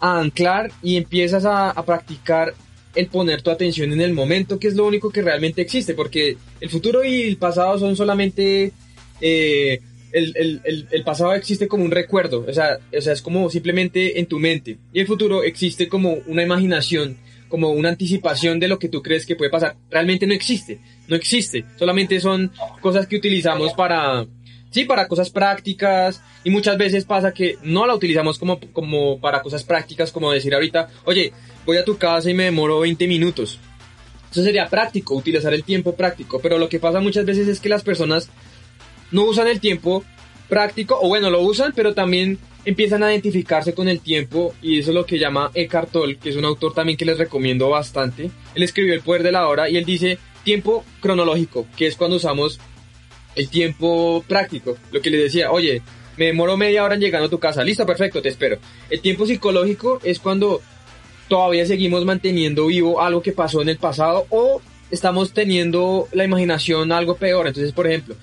[0.00, 2.54] a anclar y empiezas a, a practicar
[2.94, 6.36] el poner tu atención en el momento, que es lo único que realmente existe, porque
[6.60, 8.72] el futuro y el pasado son solamente...
[9.20, 9.80] eh,
[10.12, 14.18] el, el- el- pasado existe como un recuerdo, o sea, o sea, es como simplemente
[14.18, 17.16] en tu mente, y el futuro existe como una imaginación,
[17.48, 19.76] como una anticipación de lo que tú crees que puede pasar.
[19.90, 24.26] Realmente no existe, no existe, solamente son cosas que utilizamos para,
[24.70, 29.40] sí, para cosas prácticas y muchas veces pasa que no la utilizamos como, como para
[29.42, 31.32] cosas prácticas, como decir ahorita, oye,
[31.64, 33.58] voy a tu casa y me demoro 20 minutos.
[34.30, 37.70] Eso sería práctico, utilizar el tiempo práctico, pero lo que pasa muchas veces es que
[37.70, 38.28] las personas
[39.10, 40.04] no usan el tiempo
[40.48, 44.90] práctico, o bueno, lo usan, pero también empiezan a identificarse con el tiempo y eso
[44.90, 48.30] es lo que llama Eckhart Tolle, que es un autor también que les recomiendo bastante.
[48.54, 52.16] Él escribió El Poder de la Hora y él dice tiempo cronológico, que es cuando
[52.16, 52.60] usamos
[53.36, 54.76] el tiempo práctico.
[54.90, 55.82] Lo que les decía, oye,
[56.16, 58.58] me demoro media hora en llegando a tu casa, listo, perfecto, te espero.
[58.90, 60.60] El tiempo psicológico es cuando
[61.28, 66.90] todavía seguimos manteniendo vivo algo que pasó en el pasado o estamos teniendo la imaginación
[66.90, 67.46] algo peor.
[67.46, 68.16] Entonces, por ejemplo,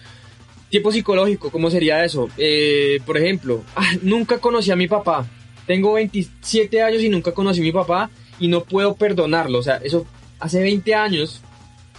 [0.69, 2.29] tiempo psicológico, ¿cómo sería eso?
[2.37, 5.25] Eh, por ejemplo, ah, nunca conocí a mi papá.
[5.67, 9.59] Tengo 27 años y nunca conocí a mi papá y no puedo perdonarlo.
[9.59, 10.05] O sea, eso
[10.39, 11.41] hace 20 años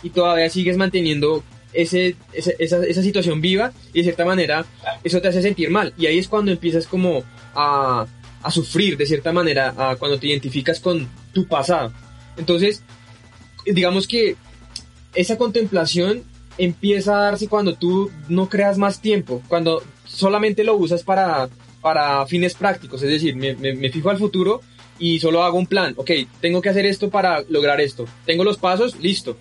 [0.03, 4.65] y todavía sigues manteniendo ese, ese- esa, esa situación viva y de cierta manera
[5.03, 5.93] eso te hace sentir mal.
[5.99, 7.25] Y ahí es cuando empiezas como
[7.55, 8.07] a,
[8.43, 11.93] a sufrir de cierta manera, a cuando te identificas con tu pasado.
[12.37, 12.83] Entonces,
[13.65, 14.37] digamos que
[15.15, 16.23] esa contemplación
[16.59, 21.49] empieza a darse cuando tú no creas más tiempo, cuando solamente lo usas para,
[21.81, 24.61] para fines prácticos, es decir, me, me- me fijo al futuro
[24.99, 28.57] y solo hago un plan, ok, tengo que hacer esto para lograr esto, tengo los
[28.57, 29.37] pasos, listo.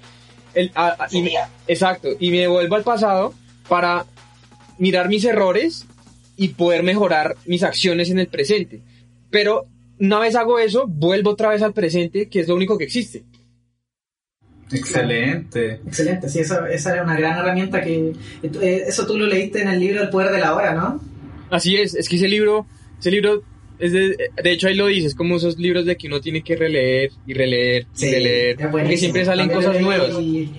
[0.53, 1.31] El- a- a- y me-
[1.67, 3.33] exacto, y me devuelvo al pasado
[3.69, 4.05] para
[4.77, 5.85] mirar mis errores
[6.37, 8.81] y poder mejorar mis acciones en el presente.
[9.29, 9.65] Pero
[9.99, 13.23] una vez hago eso, vuelvo otra vez al presente, que es lo único que existe.
[14.71, 15.79] Excelente.
[15.85, 18.13] Excelente, sí, esa, esa era una gran herramienta que...
[18.43, 20.99] eh, Eso tú lo leíste en el libro El Poder de la Hora, ¿no?
[21.51, 22.65] Así es, es que ese libro,
[22.99, 23.43] ese libro,
[23.77, 26.55] es de, de hecho ahí lo dices, como esos libros de que uno tiene que
[26.55, 28.97] releer y releer y releer, porque buenísimo.
[28.99, 30.09] siempre salen También cosas nuevas.
[30.19, 30.51] y-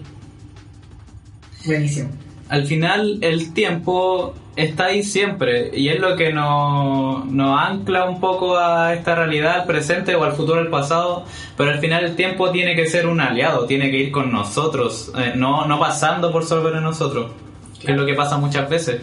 [1.64, 2.10] Buenísimo.
[2.48, 8.20] Al final el tiempo está ahí siempre y es lo que nos, nos ancla un
[8.20, 11.24] poco a esta realidad, al presente o al futuro, al pasado,
[11.56, 15.12] pero al final el tiempo tiene que ser un aliado, tiene que ir con nosotros,
[15.18, 17.32] eh, no, no pasando por sobre nosotros,
[17.80, 19.00] que es lo que pasa muchas veces.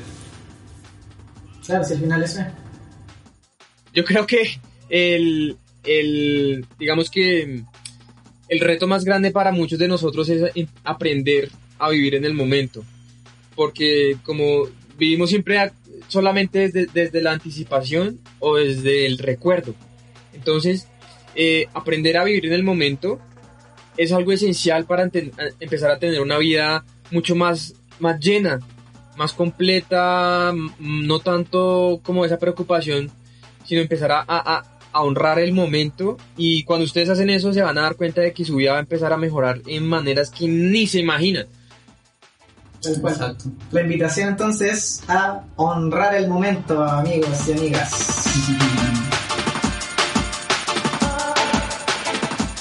[1.65, 2.47] Claro, si al final eso es.
[3.93, 7.61] Yo creo que el, el, digamos que
[8.49, 12.33] el reto más grande para muchos de nosotros es en- aprender a vivir en el
[12.33, 12.83] momento,
[13.55, 14.63] porque como
[14.97, 15.71] vivimos siempre
[16.07, 19.73] solamente desde, desde la anticipación o desde el recuerdo,
[20.33, 20.87] entonces
[21.35, 23.19] eh, aprender a vivir en el momento
[23.97, 25.09] es algo esencial para
[25.59, 28.59] empezar a tener una vida mucho más, más llena,
[29.17, 33.11] más completa, no tanto como esa preocupación,
[33.65, 37.77] sino empezar a- a- a honrar el momento y cuando ustedes hacen eso se van
[37.77, 40.47] a dar cuenta de que su vida va a empezar a mejorar en maneras que
[40.47, 41.47] ni se imaginan.
[42.85, 43.45] Exacto.
[43.71, 48.25] La invitación entonces a honrar el momento, amigos y amigas.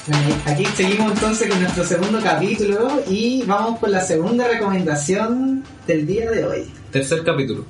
[0.09, 6.07] Eh, aquí seguimos entonces con nuestro segundo capítulo y vamos con la segunda recomendación del
[6.07, 6.73] día de hoy.
[6.91, 7.65] Tercer capítulo.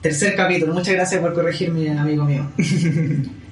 [0.00, 2.50] Tercer capítulo, muchas gracias por corregirme, amigo mío.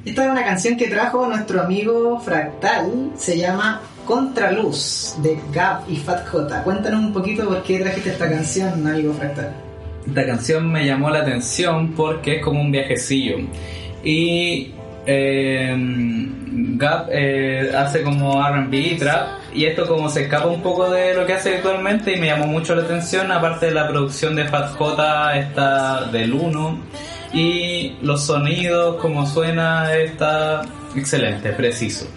[0.05, 5.95] Esta es una canción que trajo nuestro amigo Fractal, se llama Contraluz, de Gap y
[5.95, 6.65] Fat J.
[6.65, 9.53] Cuéntanos un poquito por qué trajiste esta canción, amigo Fractal.
[10.05, 13.37] Esta canción me llamó la atención porque es como un viajecillo.
[14.03, 14.73] Y
[15.07, 21.15] eh, Gap eh, hace como RB, trap, y esto como se escapa un poco de
[21.15, 24.45] lo que hace actualmente y me llamó mucho la atención, aparte de la producción de
[24.49, 26.79] Fat J, esta del 1,
[27.33, 30.63] y los sonidos, como suena, está
[30.97, 32.09] excelente, preciso.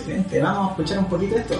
[0.00, 1.56] Excelente, vamos a escuchar un poquito esto.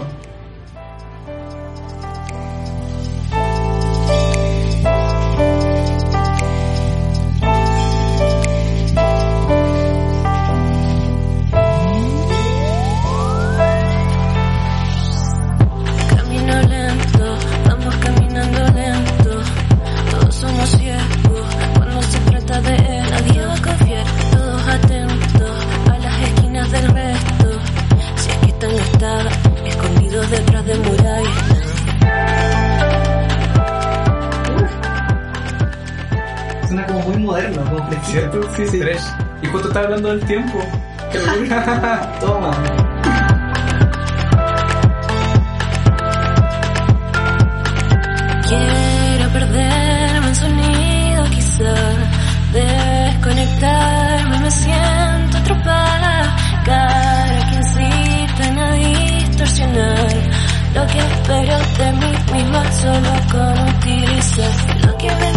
[37.30, 38.40] Moderno, como fresquito.
[38.56, 39.06] Sí, Fresh.
[39.42, 40.58] Y justo está hablando del tiempo.
[42.20, 42.50] Toma.
[48.48, 51.74] Quiero perderme en sonido quizá
[52.52, 60.12] Desconectarme me siento atrapada Cara que inciten a distorsionar
[60.74, 64.52] Lo que espero de mí misma solo con utilizar
[64.84, 65.29] Lo que me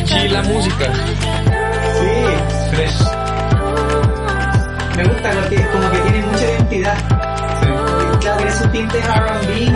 [0.00, 0.86] chill la música.
[1.98, 2.98] Sí, Fresh.
[4.96, 6.98] me gusta porque es como que tiene mucha identidad.
[8.20, 9.72] Claro, tiene su tinte R&B,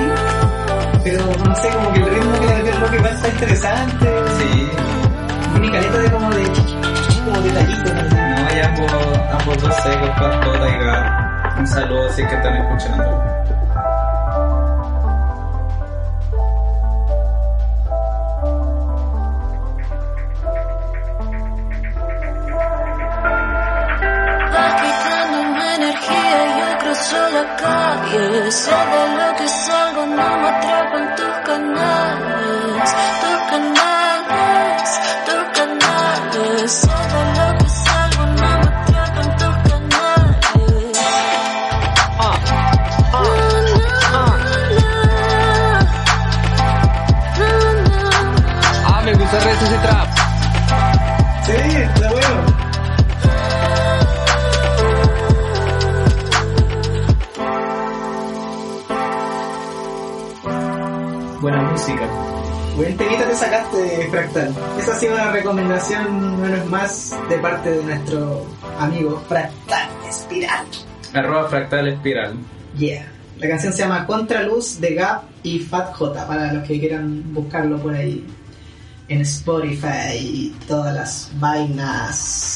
[1.05, 4.07] pero no sé, como que el ritmo que le metió el rock igual está interesante.
[4.39, 4.69] Sí.
[5.53, 6.43] Tiene caleta de como de
[7.25, 8.17] como detallito, no sé.
[8.17, 8.93] No, y ambos,
[9.39, 11.61] ambos dos secos, Fat J y.
[11.61, 13.26] Un saludo si es que están escuchando.
[28.17, 28.51] Calle.
[28.51, 32.95] Sé de lo que salgo, no me atrapan tus canales.
[33.21, 33.96] Tus canales,
[63.37, 64.55] sacaste, Fractal.
[64.79, 68.47] Esa ha sido una recomendación, no es más, de parte de nuestro
[68.79, 70.67] amigo Fractal Espiral.
[71.13, 72.37] Arroba fractal espiral.
[72.77, 73.11] Yeah.
[73.39, 77.79] La canción se llama Contraluz de Gap y Fat J, para los que quieran buscarlo
[77.79, 78.27] por ahí
[79.09, 82.53] en Spotify y todas las vainas.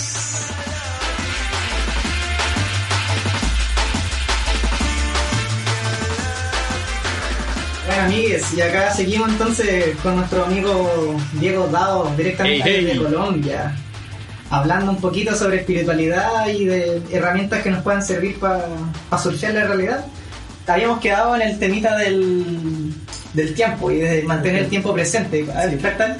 [8.01, 12.85] Amigues, y acá seguimos entonces con nuestro amigo Diego Dado, directamente Hey, hey.
[12.85, 13.75] desde Colombia,
[14.49, 18.67] hablando un poquito sobre espiritualidad y de herramientas que nos puedan servir para
[19.21, 20.05] surfear la realidad.
[20.67, 22.93] Habíamos quedado en el temita del,
[23.33, 25.43] del tiempo y de mantener el tiempo presente.
[25.43, 26.17] Ver.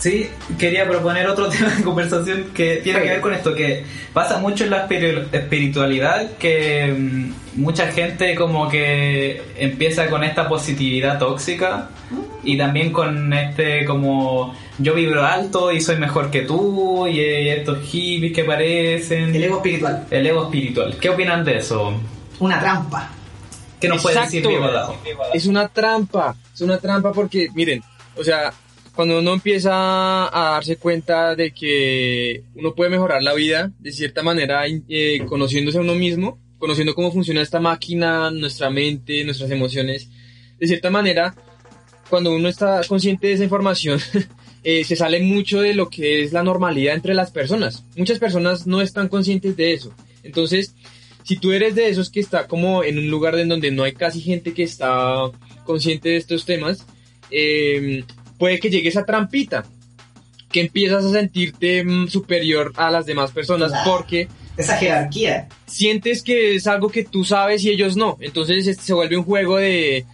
[0.00, 3.84] Sí, quería proponer otro tema de conversación que tiene que ver con esto, que
[4.14, 10.48] pasa mucho en la espiri- espiritualidad, que mm, mucha gente como que empieza con esta
[10.48, 11.90] positividad tóxica
[12.42, 17.80] y también con este como yo vibro alto y soy mejor que tú y, estos
[17.86, 19.34] hippies que parecen.
[19.34, 20.06] El ego espiritual.
[20.10, 20.96] El ego espiritual.
[20.98, 21.92] ¿Qué opinan de eso?
[22.38, 23.10] Una trampa.
[23.78, 24.46] ¿Qué nos puede decir.
[24.46, 24.96] Diego Dado?
[25.34, 27.82] Es una trampa, es una trampa porque, miren,
[28.16, 28.50] o sea,
[28.94, 34.22] cuando uno empieza a darse cuenta de que uno puede mejorar la vida de cierta
[34.22, 40.08] manera, eh, conociéndose a uno mismo, conociendo cómo funciona esta máquina, nuestra mente, nuestras emociones,
[40.58, 41.34] de cierta manera,
[42.10, 43.98] cuando uno está consciente de esa información,
[44.62, 47.84] eh, se sale mucho de lo que es la normalidad entre las personas.
[47.96, 49.94] Muchas personas no están conscientes de eso.
[50.22, 50.74] Entonces,
[51.22, 53.92] si tú eres de esos que está como en un lugar en donde no hay
[53.92, 55.30] casi gente que está
[55.64, 56.84] consciente de estos temas,
[57.30, 58.04] eh,
[58.40, 59.64] puede que llegue esa trampita,
[60.50, 63.90] que empiezas a sentirte mm, superior a las demás personas Claro.
[63.98, 64.26] porque
[64.56, 65.48] Esa jerarquía.
[65.66, 68.16] sientes que es algo que tú sabes y ellos no.
[68.20, 70.04] Entonces este, se vuelve un juego de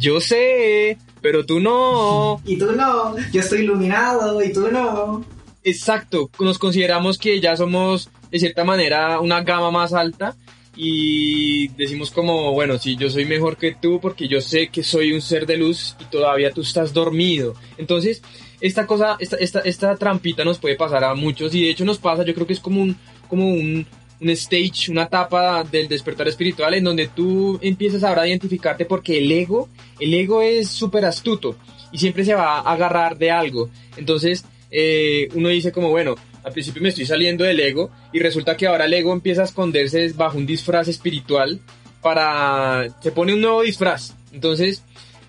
[0.00, 2.40] yo sé, pero tú no.
[2.46, 5.24] Y tú no, yo estoy iluminado y tú no.
[5.62, 10.34] Exacto, nos consideramos que ya somos de cierta manera una gama más alta
[10.80, 15.10] y decimos como, bueno, sí, yo soy mejor que tú porque yo sé que soy
[15.10, 17.54] un ser de luz y todavía tú estás dormido.
[17.78, 18.22] Entonces,
[18.60, 21.98] esta cosa, esta, esta, esta trampita nos puede pasar a muchos y de hecho nos
[21.98, 22.96] pasa, yo creo que es como un,
[23.28, 23.88] como un,
[24.20, 29.18] un stage, una etapa del despertar espiritual en donde tú empiezas ahora a identificarte porque
[29.18, 29.68] el ego,
[29.98, 31.56] el ego es súper astuto
[31.90, 33.68] y siempre se va a agarrar de algo.
[33.96, 36.14] Entonces, eh, uno dice como, bueno,
[36.48, 39.44] al principio me estoy saliendo del ego y resulta que ahora el ego empieza a
[39.44, 41.60] esconderse bajo un disfraz espiritual
[42.02, 42.88] para...
[43.00, 44.14] se pone un nuevo disfraz.
[44.32, 44.82] Entonces,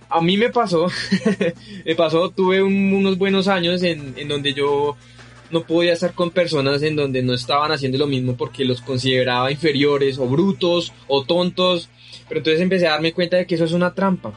[0.09, 0.87] a mí me pasó,
[1.85, 4.97] me pasó, tuve un- unos buenos años en, en donde yo
[5.51, 9.51] no podía estar con personas en donde no estaban haciendo lo mismo porque los consideraba
[9.51, 11.89] inferiores o brutos o tontos.
[12.27, 14.33] Pero entonces empecé a darme cuenta de que eso es una trampa.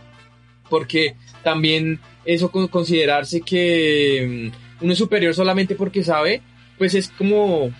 [0.71, 6.41] Porque también eso con considerarse que mm, uno es superior solamente porque sabe,
[6.83, 7.71] pues es como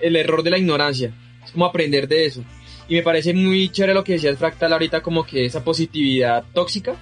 [0.00, 1.12] el error de la ignorancia.
[1.44, 2.44] Es como aprender de eso.
[2.86, 6.94] Y me parece muy chévere lo que decías Fractal ahorita, como que esa positividad tóxica.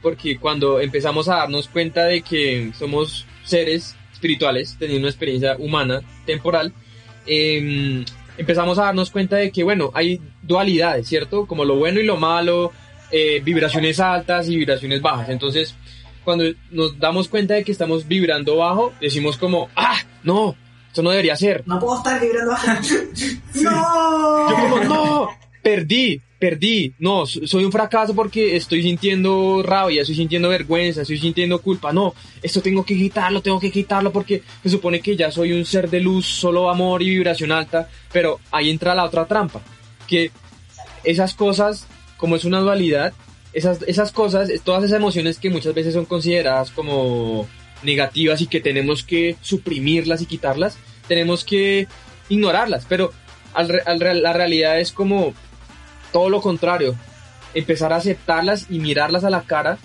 [0.00, 6.02] Porque cuando empezamos a darnos cuenta de que somos seres espirituales, teniendo una experiencia humana,
[6.24, 6.72] temporal,
[7.26, 8.04] eh,
[8.36, 11.46] empezamos a darnos cuenta de que, bueno, hay dualidades, ¿cierto?
[11.46, 12.70] Como lo bueno y lo malo,
[13.10, 15.30] eh, vibraciones altas y vibraciones bajas.
[15.30, 15.74] Entonces,
[16.24, 20.54] cuando nos damos cuenta de que estamos vibrando bajo, decimos como, ah, no,
[20.88, 21.62] esto no debería ser.
[21.66, 22.66] No puedo estar vibrando bajo.
[23.54, 24.50] ¡No!
[24.50, 25.28] Yo como, no,
[25.62, 31.18] perdí, perdí, no, so- soy un fracaso porque estoy sintiendo rabia, estoy sintiendo vergüenza, estoy
[31.18, 35.30] sintiendo culpa, no, esto tengo que quitarlo, tengo que quitarlo porque se supone que ya
[35.30, 39.26] soy un ser de luz, solo amor y vibración alta, pero ahí entra la otra
[39.26, 39.60] trampa,
[40.06, 40.30] que
[41.04, 41.86] esas cosas,
[42.16, 43.12] como es una dualidad,
[43.52, 47.48] esas, esas cosas, todas esas emociones que muchas veces son consideradas como
[47.82, 51.86] negativas y que tenemos que suprimirlas y quitarlas, tenemos que
[52.28, 53.12] ignorarlas, pero
[53.54, 55.34] al al la realidad es como
[56.12, 56.96] todo lo contrario,
[57.54, 59.78] empezar a aceptarlas y mirarlas a la cara,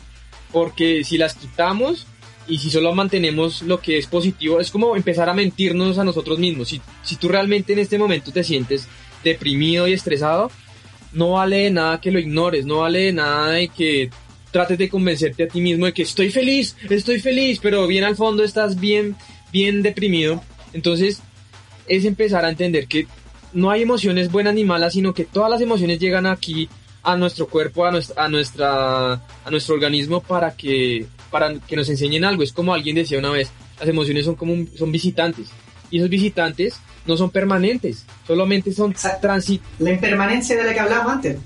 [0.51, 2.07] porque si las quitamos
[2.47, 6.39] y si solo mantenemos lo que es positivo, es como empezar a mentirnos a nosotros
[6.39, 6.69] mismos.
[6.69, 8.87] Si, si tú realmente en este momento te sientes
[9.23, 10.51] deprimido y estresado,
[11.13, 14.09] no vale nada que lo ignores, no vale nada de que
[14.53, 18.15] trates de convencerte a ti mismo de que estoy feliz, estoy feliz, pero bien al
[18.15, 19.17] fondo estás bien,
[19.51, 20.41] bien deprimido.
[20.71, 21.19] Entonces,
[21.87, 23.07] es empezar a entender que
[23.51, 26.69] no hay emociones buenas ni malas, sino que todas las emociones llegan aquí
[27.03, 31.89] a nuestro cuerpo, a nuestra, a nuestra, a nuestro organismo para que, para que nos
[31.89, 32.43] enseñen algo.
[32.43, 33.49] Es como alguien decía una vez,
[33.79, 35.49] las emociones son como un- son visitantes
[35.91, 41.13] y esos visitantes no son permanentes, solamente son transit, La impermanencia de la que hablábamos
[41.13, 41.37] antes.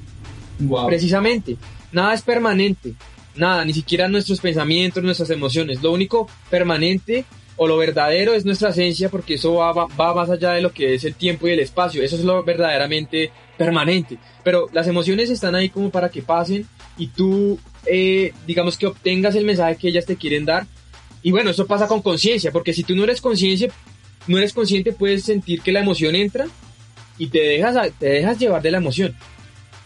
[0.59, 0.87] Wow.
[0.87, 1.57] Precisamente,
[1.91, 2.93] nada es permanente,
[3.35, 5.81] nada, ni siquiera nuestros pensamientos, nuestras emociones.
[5.81, 7.25] Lo único permanente
[7.55, 11.03] o lo verdadero es nuestra esencia porque eso va, más allá de lo que es
[11.03, 12.03] el tiempo y el espacio.
[12.03, 14.17] Eso es lo verdaderamente permanente.
[14.43, 16.67] Pero las emociones están ahí como para que pasen
[16.97, 20.67] y tú, eh, digamos que obtengas el mensaje que ellas te quieren dar.
[21.23, 23.71] Y bueno, eso pasa con conciencia, porque si tú no eres consciente,
[24.27, 26.45] no eres consciente, puedes sentir que la emoción entra
[27.17, 29.15] y te dejas llevar de la emoción.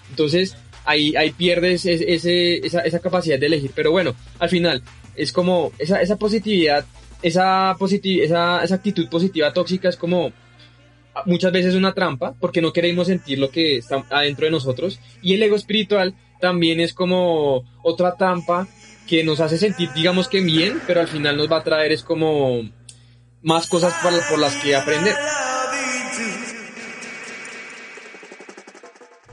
[0.10, 0.56] Entonces,
[0.86, 3.72] ahí, ahí pierdes esa, esa capacidad de elegir.
[3.76, 4.82] Pero bueno, al final,
[5.16, 6.86] es como esa, esa positividad,
[7.22, 10.32] esa, positi- esa, esa actitud positiva tóxica es como
[11.26, 15.00] muchas veces una trampa porque no queremos sentir lo que está adentro de nosotros.
[15.22, 18.68] Y el ego espiritual también es como otra trampa
[19.08, 22.02] que nos hace sentir, digamos que bien, pero al final nos va a traer es
[22.02, 22.62] como
[23.42, 25.16] más cosas por, por las que aprender.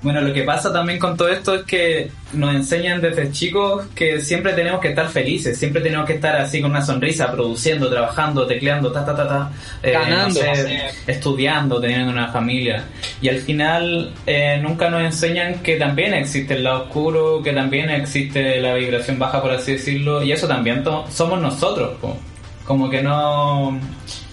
[0.00, 4.20] Bueno, lo que pasa también con todo esto es que nos enseñan desde chicos que
[4.20, 8.46] siempre tenemos que estar felices, siempre tenemos que estar así con una sonrisa, produciendo, trabajando,
[8.46, 9.50] tecleando, ta, ta, ta, ta,
[9.82, 10.28] eh, Ganando.
[10.28, 12.84] no sé, estudiando, teniendo una familia.
[13.20, 17.90] Y al final eh, nunca nos enseñan que también existe el lado oscuro, que también
[17.90, 21.96] existe la vibración baja, por así decirlo, y eso también somos nosotros.
[22.00, 22.16] po.
[22.68, 23.80] Como que no,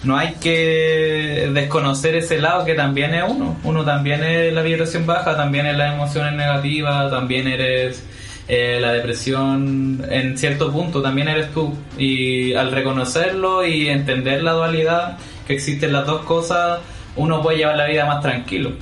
[0.04, 3.56] no hay que desconocer ese lado que también es uno.
[3.64, 8.04] Uno también es la vibración baja, también es las emociones negativas, también eres
[8.46, 11.72] eh, la depresión en cierto punto, también eres tú.
[11.96, 15.16] Y al reconocerlo y entender la dualidad
[15.46, 16.80] que existen las dos cosas,
[17.16, 18.72] uno puede llevar la vida más tranquilo.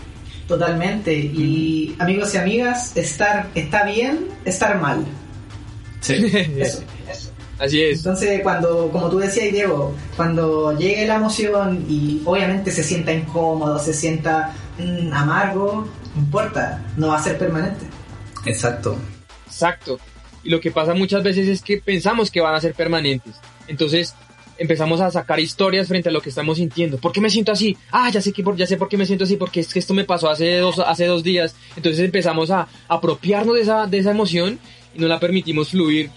[0.48, 1.14] Totalmente.
[1.14, 5.05] Y amigos y amigas, estar está bien, estar mal.
[6.00, 6.14] Sí.
[6.59, 6.82] Eso.
[7.59, 7.98] Así es.
[7.98, 13.78] Entonces, cuando, como tú decías, Diego, cuando llegue la emoción y obviamente se sienta incómodo,
[13.78, 17.86] se sienta mm, amargo, no importa, no va a ser permanente.
[18.44, 18.96] Exacto.
[19.46, 19.98] Exacto.
[20.42, 23.34] Y lo que pasa muchas veces es que pensamos que van a ser permanentes.
[23.66, 24.14] Entonces
[24.59, 26.98] empezamos a sacar historias frente a lo que estamos sintiendo.
[26.98, 27.76] ¿Por qué me siento así?
[27.90, 29.78] Ah, ya sé que por, ya sé por qué me siento así, porque es que
[29.78, 31.57] esto me pasó hace dos, hace dos días.
[31.76, 34.59] Entonces empezamos a apropiarnos de esa, de esa emoción
[34.95, 36.11] y no la permitimos fluir,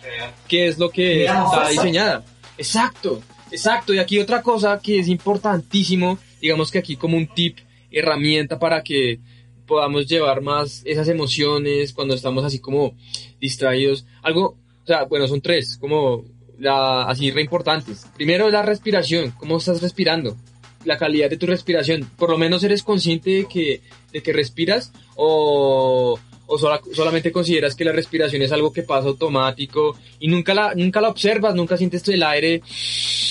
[0.48, 2.24] que es lo que está diseñada.
[2.58, 3.22] Exacto,
[3.52, 3.94] exacto.
[3.94, 7.58] Y aquí otra cosa que es importantísimo, digamos que aquí como un tip,
[7.92, 9.20] herramienta para que
[9.66, 12.96] podamos llevar más esas emociones cuando estamos así como
[13.40, 14.06] distraídos.
[14.24, 16.24] Algo, o sea, bueno, son tres, como
[16.58, 18.08] la, así re importantes.
[18.16, 20.38] Primero la respiración, cómo estás respirando,
[20.86, 22.10] la calidad de tu respiración.
[22.18, 26.18] Por lo menos eres consciente de que, de que respiras o,
[26.48, 30.74] o sola- solamente consideras que la respiración es algo que pasa automático y nunca la,
[30.76, 32.62] nunca la observas, nunca sientes el aire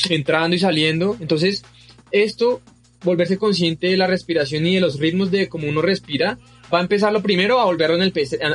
[0.08, 1.16] entrando y saliendo.
[1.20, 1.64] Entonces,
[2.10, 2.60] esto,
[3.02, 6.38] volverse consciente de la respiración y de los ritmos de cómo uno respira,
[6.72, 8.12] va a empezar lo primero a volverlo, en el,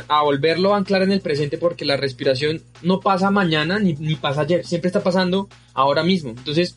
[0.08, 4.16] a volverlo a anclar en el presente porque la respiración no pasa mañana ni, ni
[4.16, 6.30] pasa ayer, siempre está pasando ahora mismo.
[6.30, 6.76] Entonces,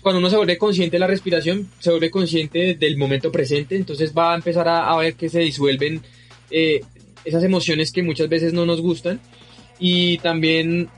[0.00, 4.12] cuando uno se vuelve consciente de la respiración, se vuelve consciente del momento presente, entonces
[4.16, 6.02] va a empezar a, a ver que se disuelven
[6.50, 6.80] eh,
[7.24, 9.20] esas emociones que muchas veces no nos gustan
[9.78, 10.88] y también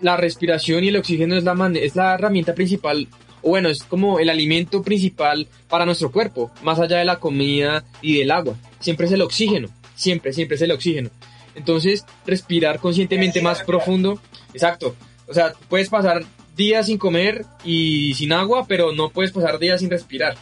[0.00, 3.06] la respiración y el oxígeno es la, man- es la herramienta principal,
[3.42, 7.84] o bueno, es como el alimento principal para nuestro cuerpo, más allá de la comida
[8.02, 8.54] y del agua.
[8.80, 11.10] Siempre es el oxígeno, siempre, siempre es el oxígeno.
[11.54, 14.20] Entonces, respirar conscientemente más profundo,
[14.54, 14.94] exacto.
[15.26, 16.24] O sea, puedes pasar
[16.56, 20.36] días sin comer y sin agua, pero no puedes pasar días sin respirar.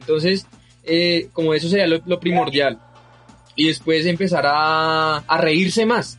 [0.00, 0.46] Entonces,
[0.84, 2.78] eh, como eso sería lo, lo primordial.
[3.56, 6.18] Y después empezar a, a reírse más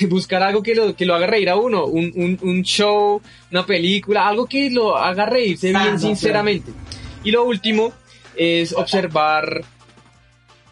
[0.08, 3.66] buscar algo que lo, que lo haga reír a uno, un, un, un show, una
[3.66, 6.70] película, algo que lo haga reírse bien Sano, sinceramente.
[7.24, 7.92] Y lo último
[8.36, 9.62] es observar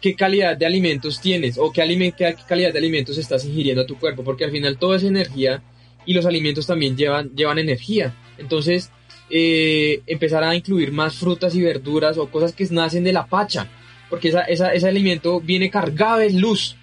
[0.01, 3.85] qué calidad de alimentos tienes o qué, alime- qué calidad de alimentos estás ingiriendo a
[3.85, 5.61] tu cuerpo, porque al final todo es energía
[6.05, 8.15] y los alimentos también llevan, llevan energía.
[8.37, 8.89] Entonces,
[9.29, 13.67] eh, empezar a incluir más frutas y verduras o cosas que nacen de la pacha,
[14.09, 16.75] porque esa, esa- ese alimento viene cargado de luz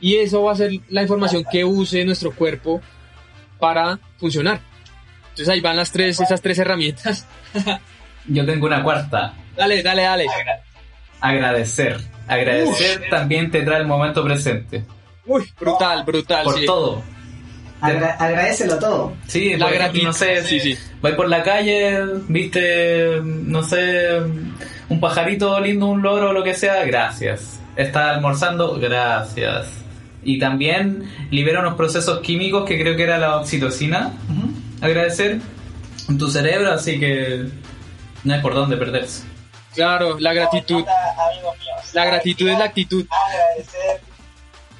[0.00, 2.80] y eso va a ser la información que use nuestro cuerpo
[3.58, 4.60] para funcionar.
[5.30, 7.26] Entonces ahí van las tres, esas tres herramientas.
[8.26, 9.34] Yo tengo una cuarta.
[9.56, 10.26] Dale, dale, dale.
[11.20, 11.98] Agradecer.
[12.26, 14.84] Agradecer también te trae el momento presente.
[15.26, 16.44] Uy, brutal, brutal.
[16.44, 16.66] Por sí.
[16.66, 17.02] todo.
[17.80, 19.16] Agra- agradecelo todo.
[19.26, 20.06] Sí, La gratitud.
[20.06, 20.76] no sé, Sí, sí.
[21.00, 21.98] Vais por la calle,
[22.28, 24.18] viste, no sé,
[24.88, 27.60] un pajarito lindo, un loro o lo que sea, gracias.
[27.76, 29.68] Está almorzando, gracias.
[30.22, 34.12] Y también libera unos procesos químicos que creo que era la oxitocina,
[34.80, 35.40] agradecer,
[36.08, 37.46] en tu cerebro, así que
[38.24, 39.24] no hay por dónde perderse.
[39.74, 40.84] Claro, la gratitud.
[40.84, 41.94] amigos míos.
[41.94, 43.06] La gratitud es la actitud.
[43.10, 44.00] Agradecer.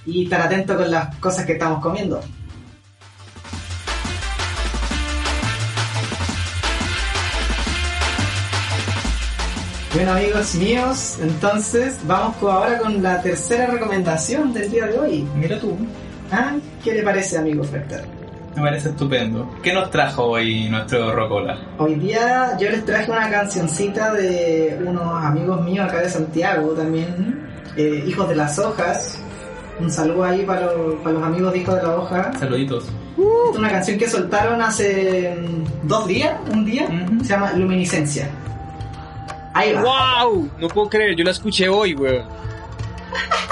[0.07, 2.21] Y estar atento con las cosas que estamos comiendo.
[9.99, 15.28] Bueno amigos míos, entonces vamos co- ahora con la tercera recomendación del día de hoy.
[15.34, 15.76] Mira tú,
[16.30, 16.53] ¿Ah?
[16.84, 18.05] ¿Qué le parece amigo Fractal?
[18.55, 19.49] me parece estupendo.
[19.62, 21.59] ¿Qué nos trajo hoy nuestro Rocola?
[21.78, 27.44] Hoy día yo les traje una cancioncita de unos amigos míos acá de Santiago también,
[27.76, 29.18] eh, Hijos de las Hojas.
[29.80, 32.32] Un saludo ahí para, los- para los amigos de Hijos de la Hoja.
[32.38, 32.84] Saluditos.
[33.53, 37.24] Es una canción que soltaron hace mm, dos días, un día, Ujú.
[37.24, 38.28] se llama Luminiscencia.
[39.59, 40.23] Ahí va.
[40.23, 40.49] ¡Wow!
[40.61, 42.25] No puedo creer, yo la escuché hoy, weón.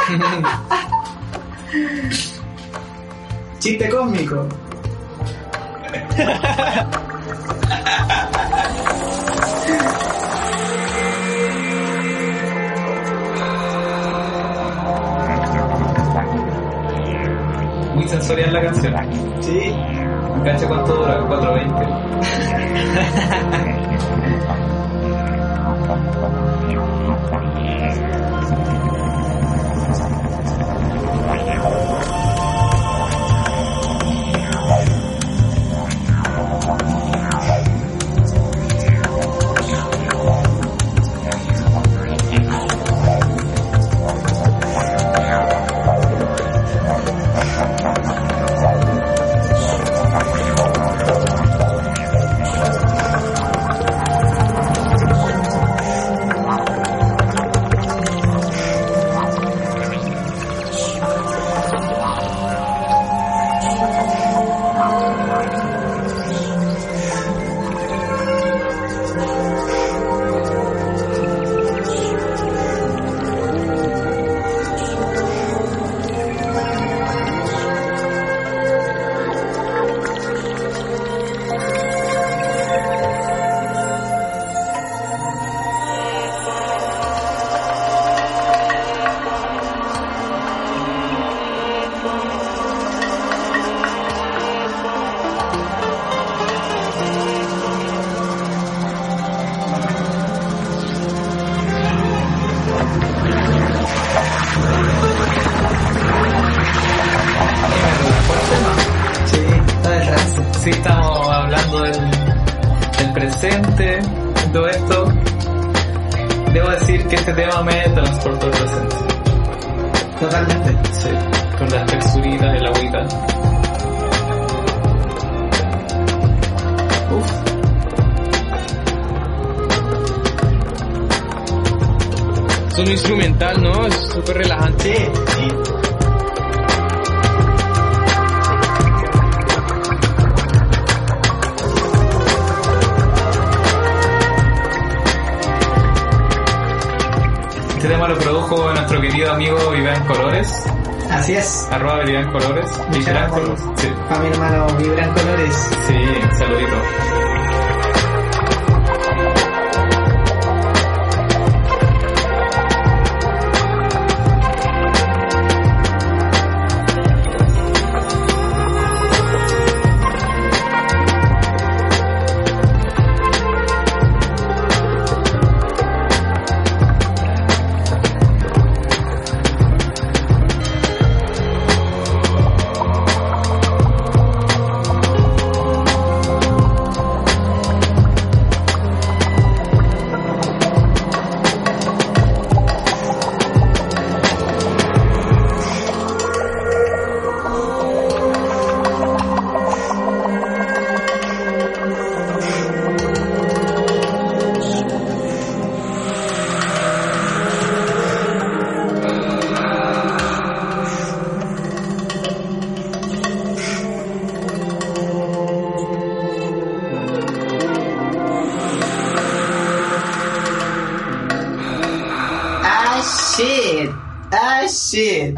[3.59, 4.47] Chiste cósmico.
[17.97, 18.95] Muy sensorial la canción.
[19.41, 19.75] Sí.
[20.45, 23.07] Cacha cuánto dura, 420.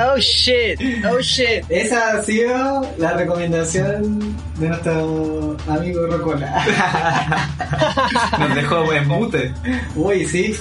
[0.01, 0.78] Oh shit,
[1.11, 1.64] oh shit.
[1.68, 6.64] Esa ha sido la recomendación de nuestro amigo Rocola.
[8.38, 9.53] Nos dejó en mute.
[9.96, 10.57] Uy, sí,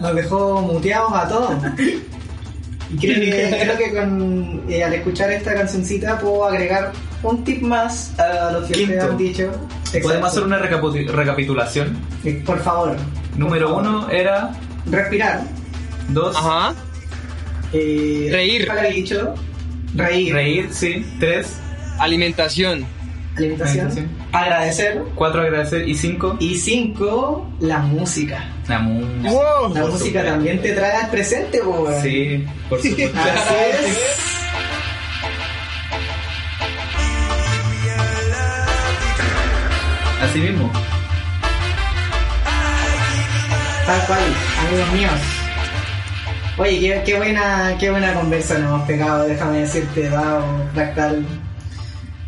[0.00, 1.54] nos dejó muteados a todos.
[2.90, 7.62] Y creo que, creo que con, eh, al escuchar esta cancioncita puedo agregar un tip
[7.62, 9.50] más a lo que ustedes han dicho.
[9.50, 10.26] ¿Podemos Exacto.
[10.26, 11.96] hacer una recapitulación?
[12.24, 12.96] Eh, Por favor.
[13.36, 14.00] Número Por favor.
[14.00, 14.50] uno era
[14.90, 15.40] Respirar.
[16.10, 16.74] dos, Ajá.
[17.72, 18.66] Eh, Reír.
[18.66, 19.34] ¿cuál había dicho?
[19.94, 20.32] Reír.
[20.34, 21.56] reír, sí, tres,
[21.98, 22.86] Alimentación.
[23.36, 23.86] Alimentación.
[23.86, 24.08] Alimentación.
[24.32, 25.02] Agradecer.
[25.14, 28.44] cuatro agradecer y cinco, Y cinco, la música.
[28.68, 29.30] la música.
[29.30, 29.74] Wow.
[29.74, 32.02] La música también te trae al presente, weón.
[32.02, 33.18] Sí, por supuesto.
[33.18, 33.54] Así
[33.88, 33.98] es.
[40.22, 40.70] Así mismo.
[43.86, 44.20] Tal cual,
[44.68, 45.41] amigos míos.
[46.58, 50.44] Oye, qué, qué buena, qué buena conversa nos hemos pegado, déjame decirte, Dao,
[50.74, 51.24] Fractal.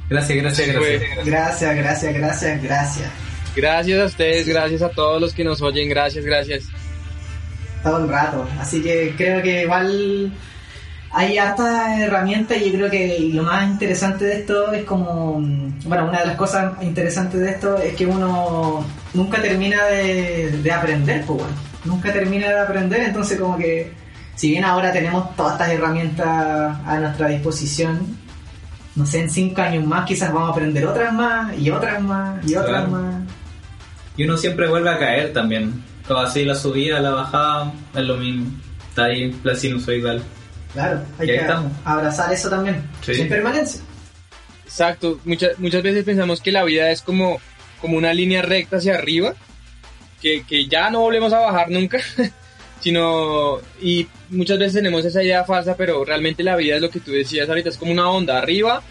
[0.08, 1.26] Gracias, gracias, gracias.
[1.26, 3.10] Gracias, gracias, gracias, gracias.
[3.54, 6.64] Gracias a ustedes, gracias a todos los que nos oyen, gracias, gracias.
[7.82, 8.48] Todo el rato.
[8.58, 10.32] Así que creo que igual
[11.12, 15.80] hay hartas herramientas y yo creo que lo más interesante de esto es como, mm,
[15.84, 20.72] bueno, una de las cosas interesantes de esto es que uno nunca termina de, de
[20.72, 21.54] aprender, pues bueno,
[21.84, 23.92] nunca termina de aprender, entonces como que
[24.36, 26.26] si bien ahora tenemos todas estas herramientas
[26.86, 28.16] a nuestra disposición,
[28.96, 32.44] no sé, en cinco años más quizás vamos a aprender otras más y otras más
[32.48, 32.88] y otras Claro.
[32.90, 33.14] más.
[34.16, 35.82] Y uno siempre vuelve a caer también.
[36.06, 38.46] Todo así, la subida, la bajada, es lo mismo.
[38.90, 40.22] Está ahí la sinusoidal.
[40.72, 41.72] Claro, hay que estamos.
[41.84, 43.14] abrazar eso también, Sí.
[43.14, 43.80] sin permanencia.
[44.64, 47.38] Exacto, muchas, muchas veces pensamos que la vida es como,
[47.80, 49.34] como una línea recta hacia arriba,
[50.20, 51.98] que, que ya no volvemos a bajar nunca,
[52.84, 57.00] sino, y muchas veces tenemos esa idea falsa, pero realmente la vida es lo que
[57.00, 58.82] tú decías ahorita, es como una onda, arriba,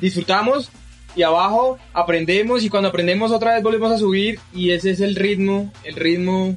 [0.00, 0.70] disfrutamos
[1.14, 5.14] y abajo aprendemos y cuando aprendemos otra vez volvemos a subir y ese es el
[5.14, 6.56] ritmo, el ritmo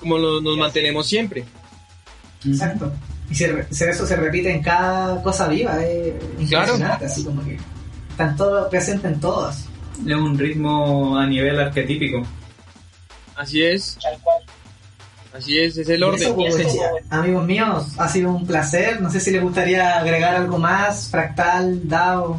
[0.00, 1.44] como lo- nos mantenemos siempre.
[2.46, 2.90] Exacto.
[3.30, 6.14] Y se eso se repite en cada cosa viva, es
[6.48, 6.72] Claro.
[6.72, 7.58] impresionante, así como que
[8.10, 9.66] están todos presentes en todas.
[10.06, 12.22] Es un ritmo a nivel arquetípico.
[13.34, 14.38] Así es, Tal cual.
[15.38, 16.22] Así es, es el orden.
[16.22, 16.78] eso, pues,
[17.10, 19.00] amigos míos, ha sido un placer.
[19.00, 22.38] No sé si les gustaría agregar algo más, Fractal, DAO.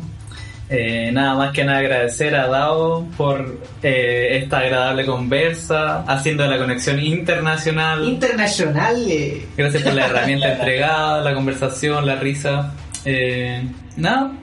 [0.69, 6.57] Eh, nada más que nada agradecer a Dao por eh, esta agradable conversa, haciendo la
[6.57, 8.03] conexión internacional.
[8.03, 9.05] Internacional.
[9.09, 12.73] eh, Gracias por la herramienta entregada, la conversación, la risa.
[13.05, 14.33] Eh, nada,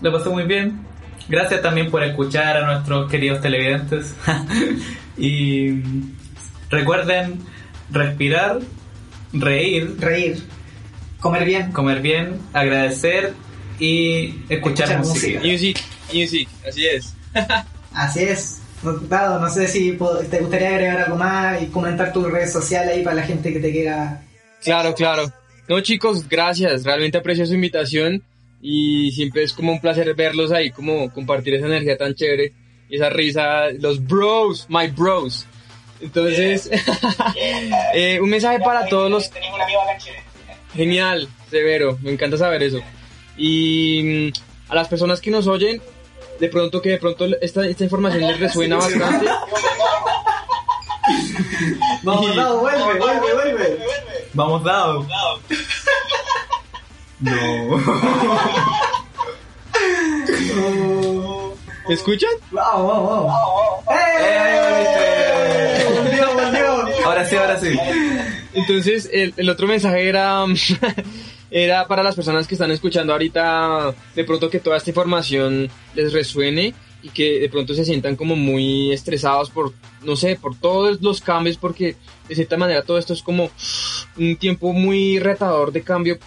[0.00, 0.84] lo pasé muy bien.
[1.28, 4.14] Gracias también por escuchar a nuestros queridos televidentes.
[5.16, 5.80] y
[6.70, 7.38] recuerden
[7.90, 8.60] respirar,
[9.32, 10.42] reír, reír,
[11.20, 11.72] comer bien.
[11.72, 13.34] comer bien, agradecer
[13.78, 15.40] y escuchar, Escuchar música.
[15.40, 15.80] Music,
[16.12, 17.14] music, así es.
[17.92, 18.60] Así es.
[19.08, 19.98] Dado, no sé si
[20.30, 23.58] te gustaría agregar algo más y comentar tus redes sociales ahí para la gente que
[23.58, 24.22] te quiera.
[24.62, 25.32] Claro, claro.
[25.66, 26.84] No, chicos, gracias.
[26.84, 28.22] Realmente aprecio su invitación
[28.60, 32.52] y siempre es como un placer verlos ahí, como compartir esa energía tan chévere
[32.88, 35.46] y esa risa, los bros, my bros.
[36.00, 36.70] Entonces,
[37.94, 40.22] eh, un mensaje para todos los Tenemos un amigo acá en Chile.
[40.74, 42.80] Genial, severo, me encanta saber eso.
[43.36, 45.80] Y mm, a las personas que nos oyen,
[46.38, 49.26] de pronto que de pronto esta, esta información les resuena bastante.
[52.02, 53.78] Vamos, Dado, vuelve, vuelve, vuelve.
[54.34, 55.06] Vamos, dado.
[57.20, 57.30] No.
[61.88, 62.30] ¿Me escuchan?
[62.50, 63.84] Vamos, vamos, vamos.
[63.90, 65.15] ¡Eh!
[67.28, 67.68] Sí, ahora sí.
[68.54, 70.44] Entonces, el, el otro mensaje era,
[71.50, 76.12] era para las personas que están escuchando ahorita, de pronto que toda esta información les
[76.12, 79.72] resuene y que de pronto se sientan como muy estresados por,
[80.02, 81.96] no sé, por todos los cambios, porque
[82.28, 83.50] de cierta manera todo esto es como
[84.16, 86.18] un tiempo muy retador de cambio,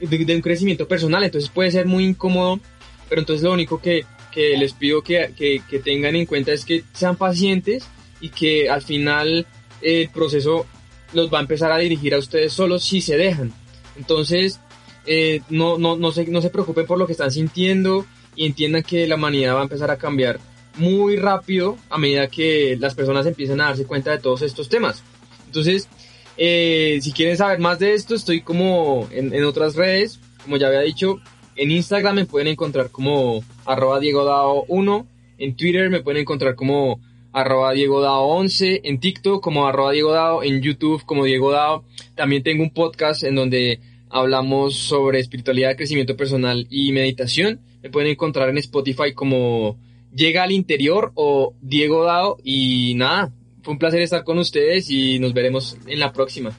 [0.00, 2.60] de, de un crecimiento personal, entonces puede ser muy incómodo,
[3.08, 6.64] pero entonces lo único que, que les pido que, que, que tengan en cuenta es
[6.64, 7.88] que sean pacientes
[8.20, 9.46] y que al final
[9.82, 10.66] el proceso
[11.12, 13.52] los va a empezar a dirigir a ustedes solos si se dejan.
[13.96, 14.60] Entonces,
[15.06, 18.04] eh, no, no, no, se, no se preocupen por lo que están sintiendo
[18.36, 20.38] y entiendan que la humanidad va a empezar a cambiar
[20.76, 25.02] muy rápido a medida que las personas empiecen a darse cuenta de todos estos temas.
[25.46, 25.88] Entonces,
[26.36, 30.68] eh, si quieren saber más de esto, estoy como en, en otras redes, como ya
[30.68, 31.20] había dicho,
[31.56, 35.06] en Instagram me pueden encontrar como arroba Diego Dao 1,
[35.38, 37.00] en Twitter me pueden encontrar como
[37.32, 41.84] arroba Diego Dao 11, en TikTok como arroba Diego Dao, en YouTube como Diego Dao.
[42.14, 47.60] También tengo un podcast en donde hablamos sobre espiritualidad, crecimiento personal y meditación.
[47.82, 49.78] Me pueden encontrar en Spotify como
[50.14, 52.38] Llega al Interior o Diego Dao.
[52.42, 56.56] Y nada, fue un placer estar con ustedes y nos veremos en la próxima.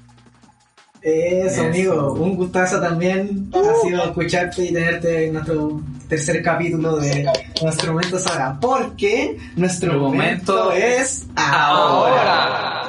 [1.02, 1.62] Eso, Eso.
[1.64, 2.14] amigo.
[2.14, 7.26] Un gustazo también ha sido escucharte y tenerte en nuestro tercer capítulo de
[7.62, 8.58] nuestro momento saga.
[8.60, 12.16] Porque nuestro Nuestro momento, momento es ahora.
[12.16, 12.89] Ahora.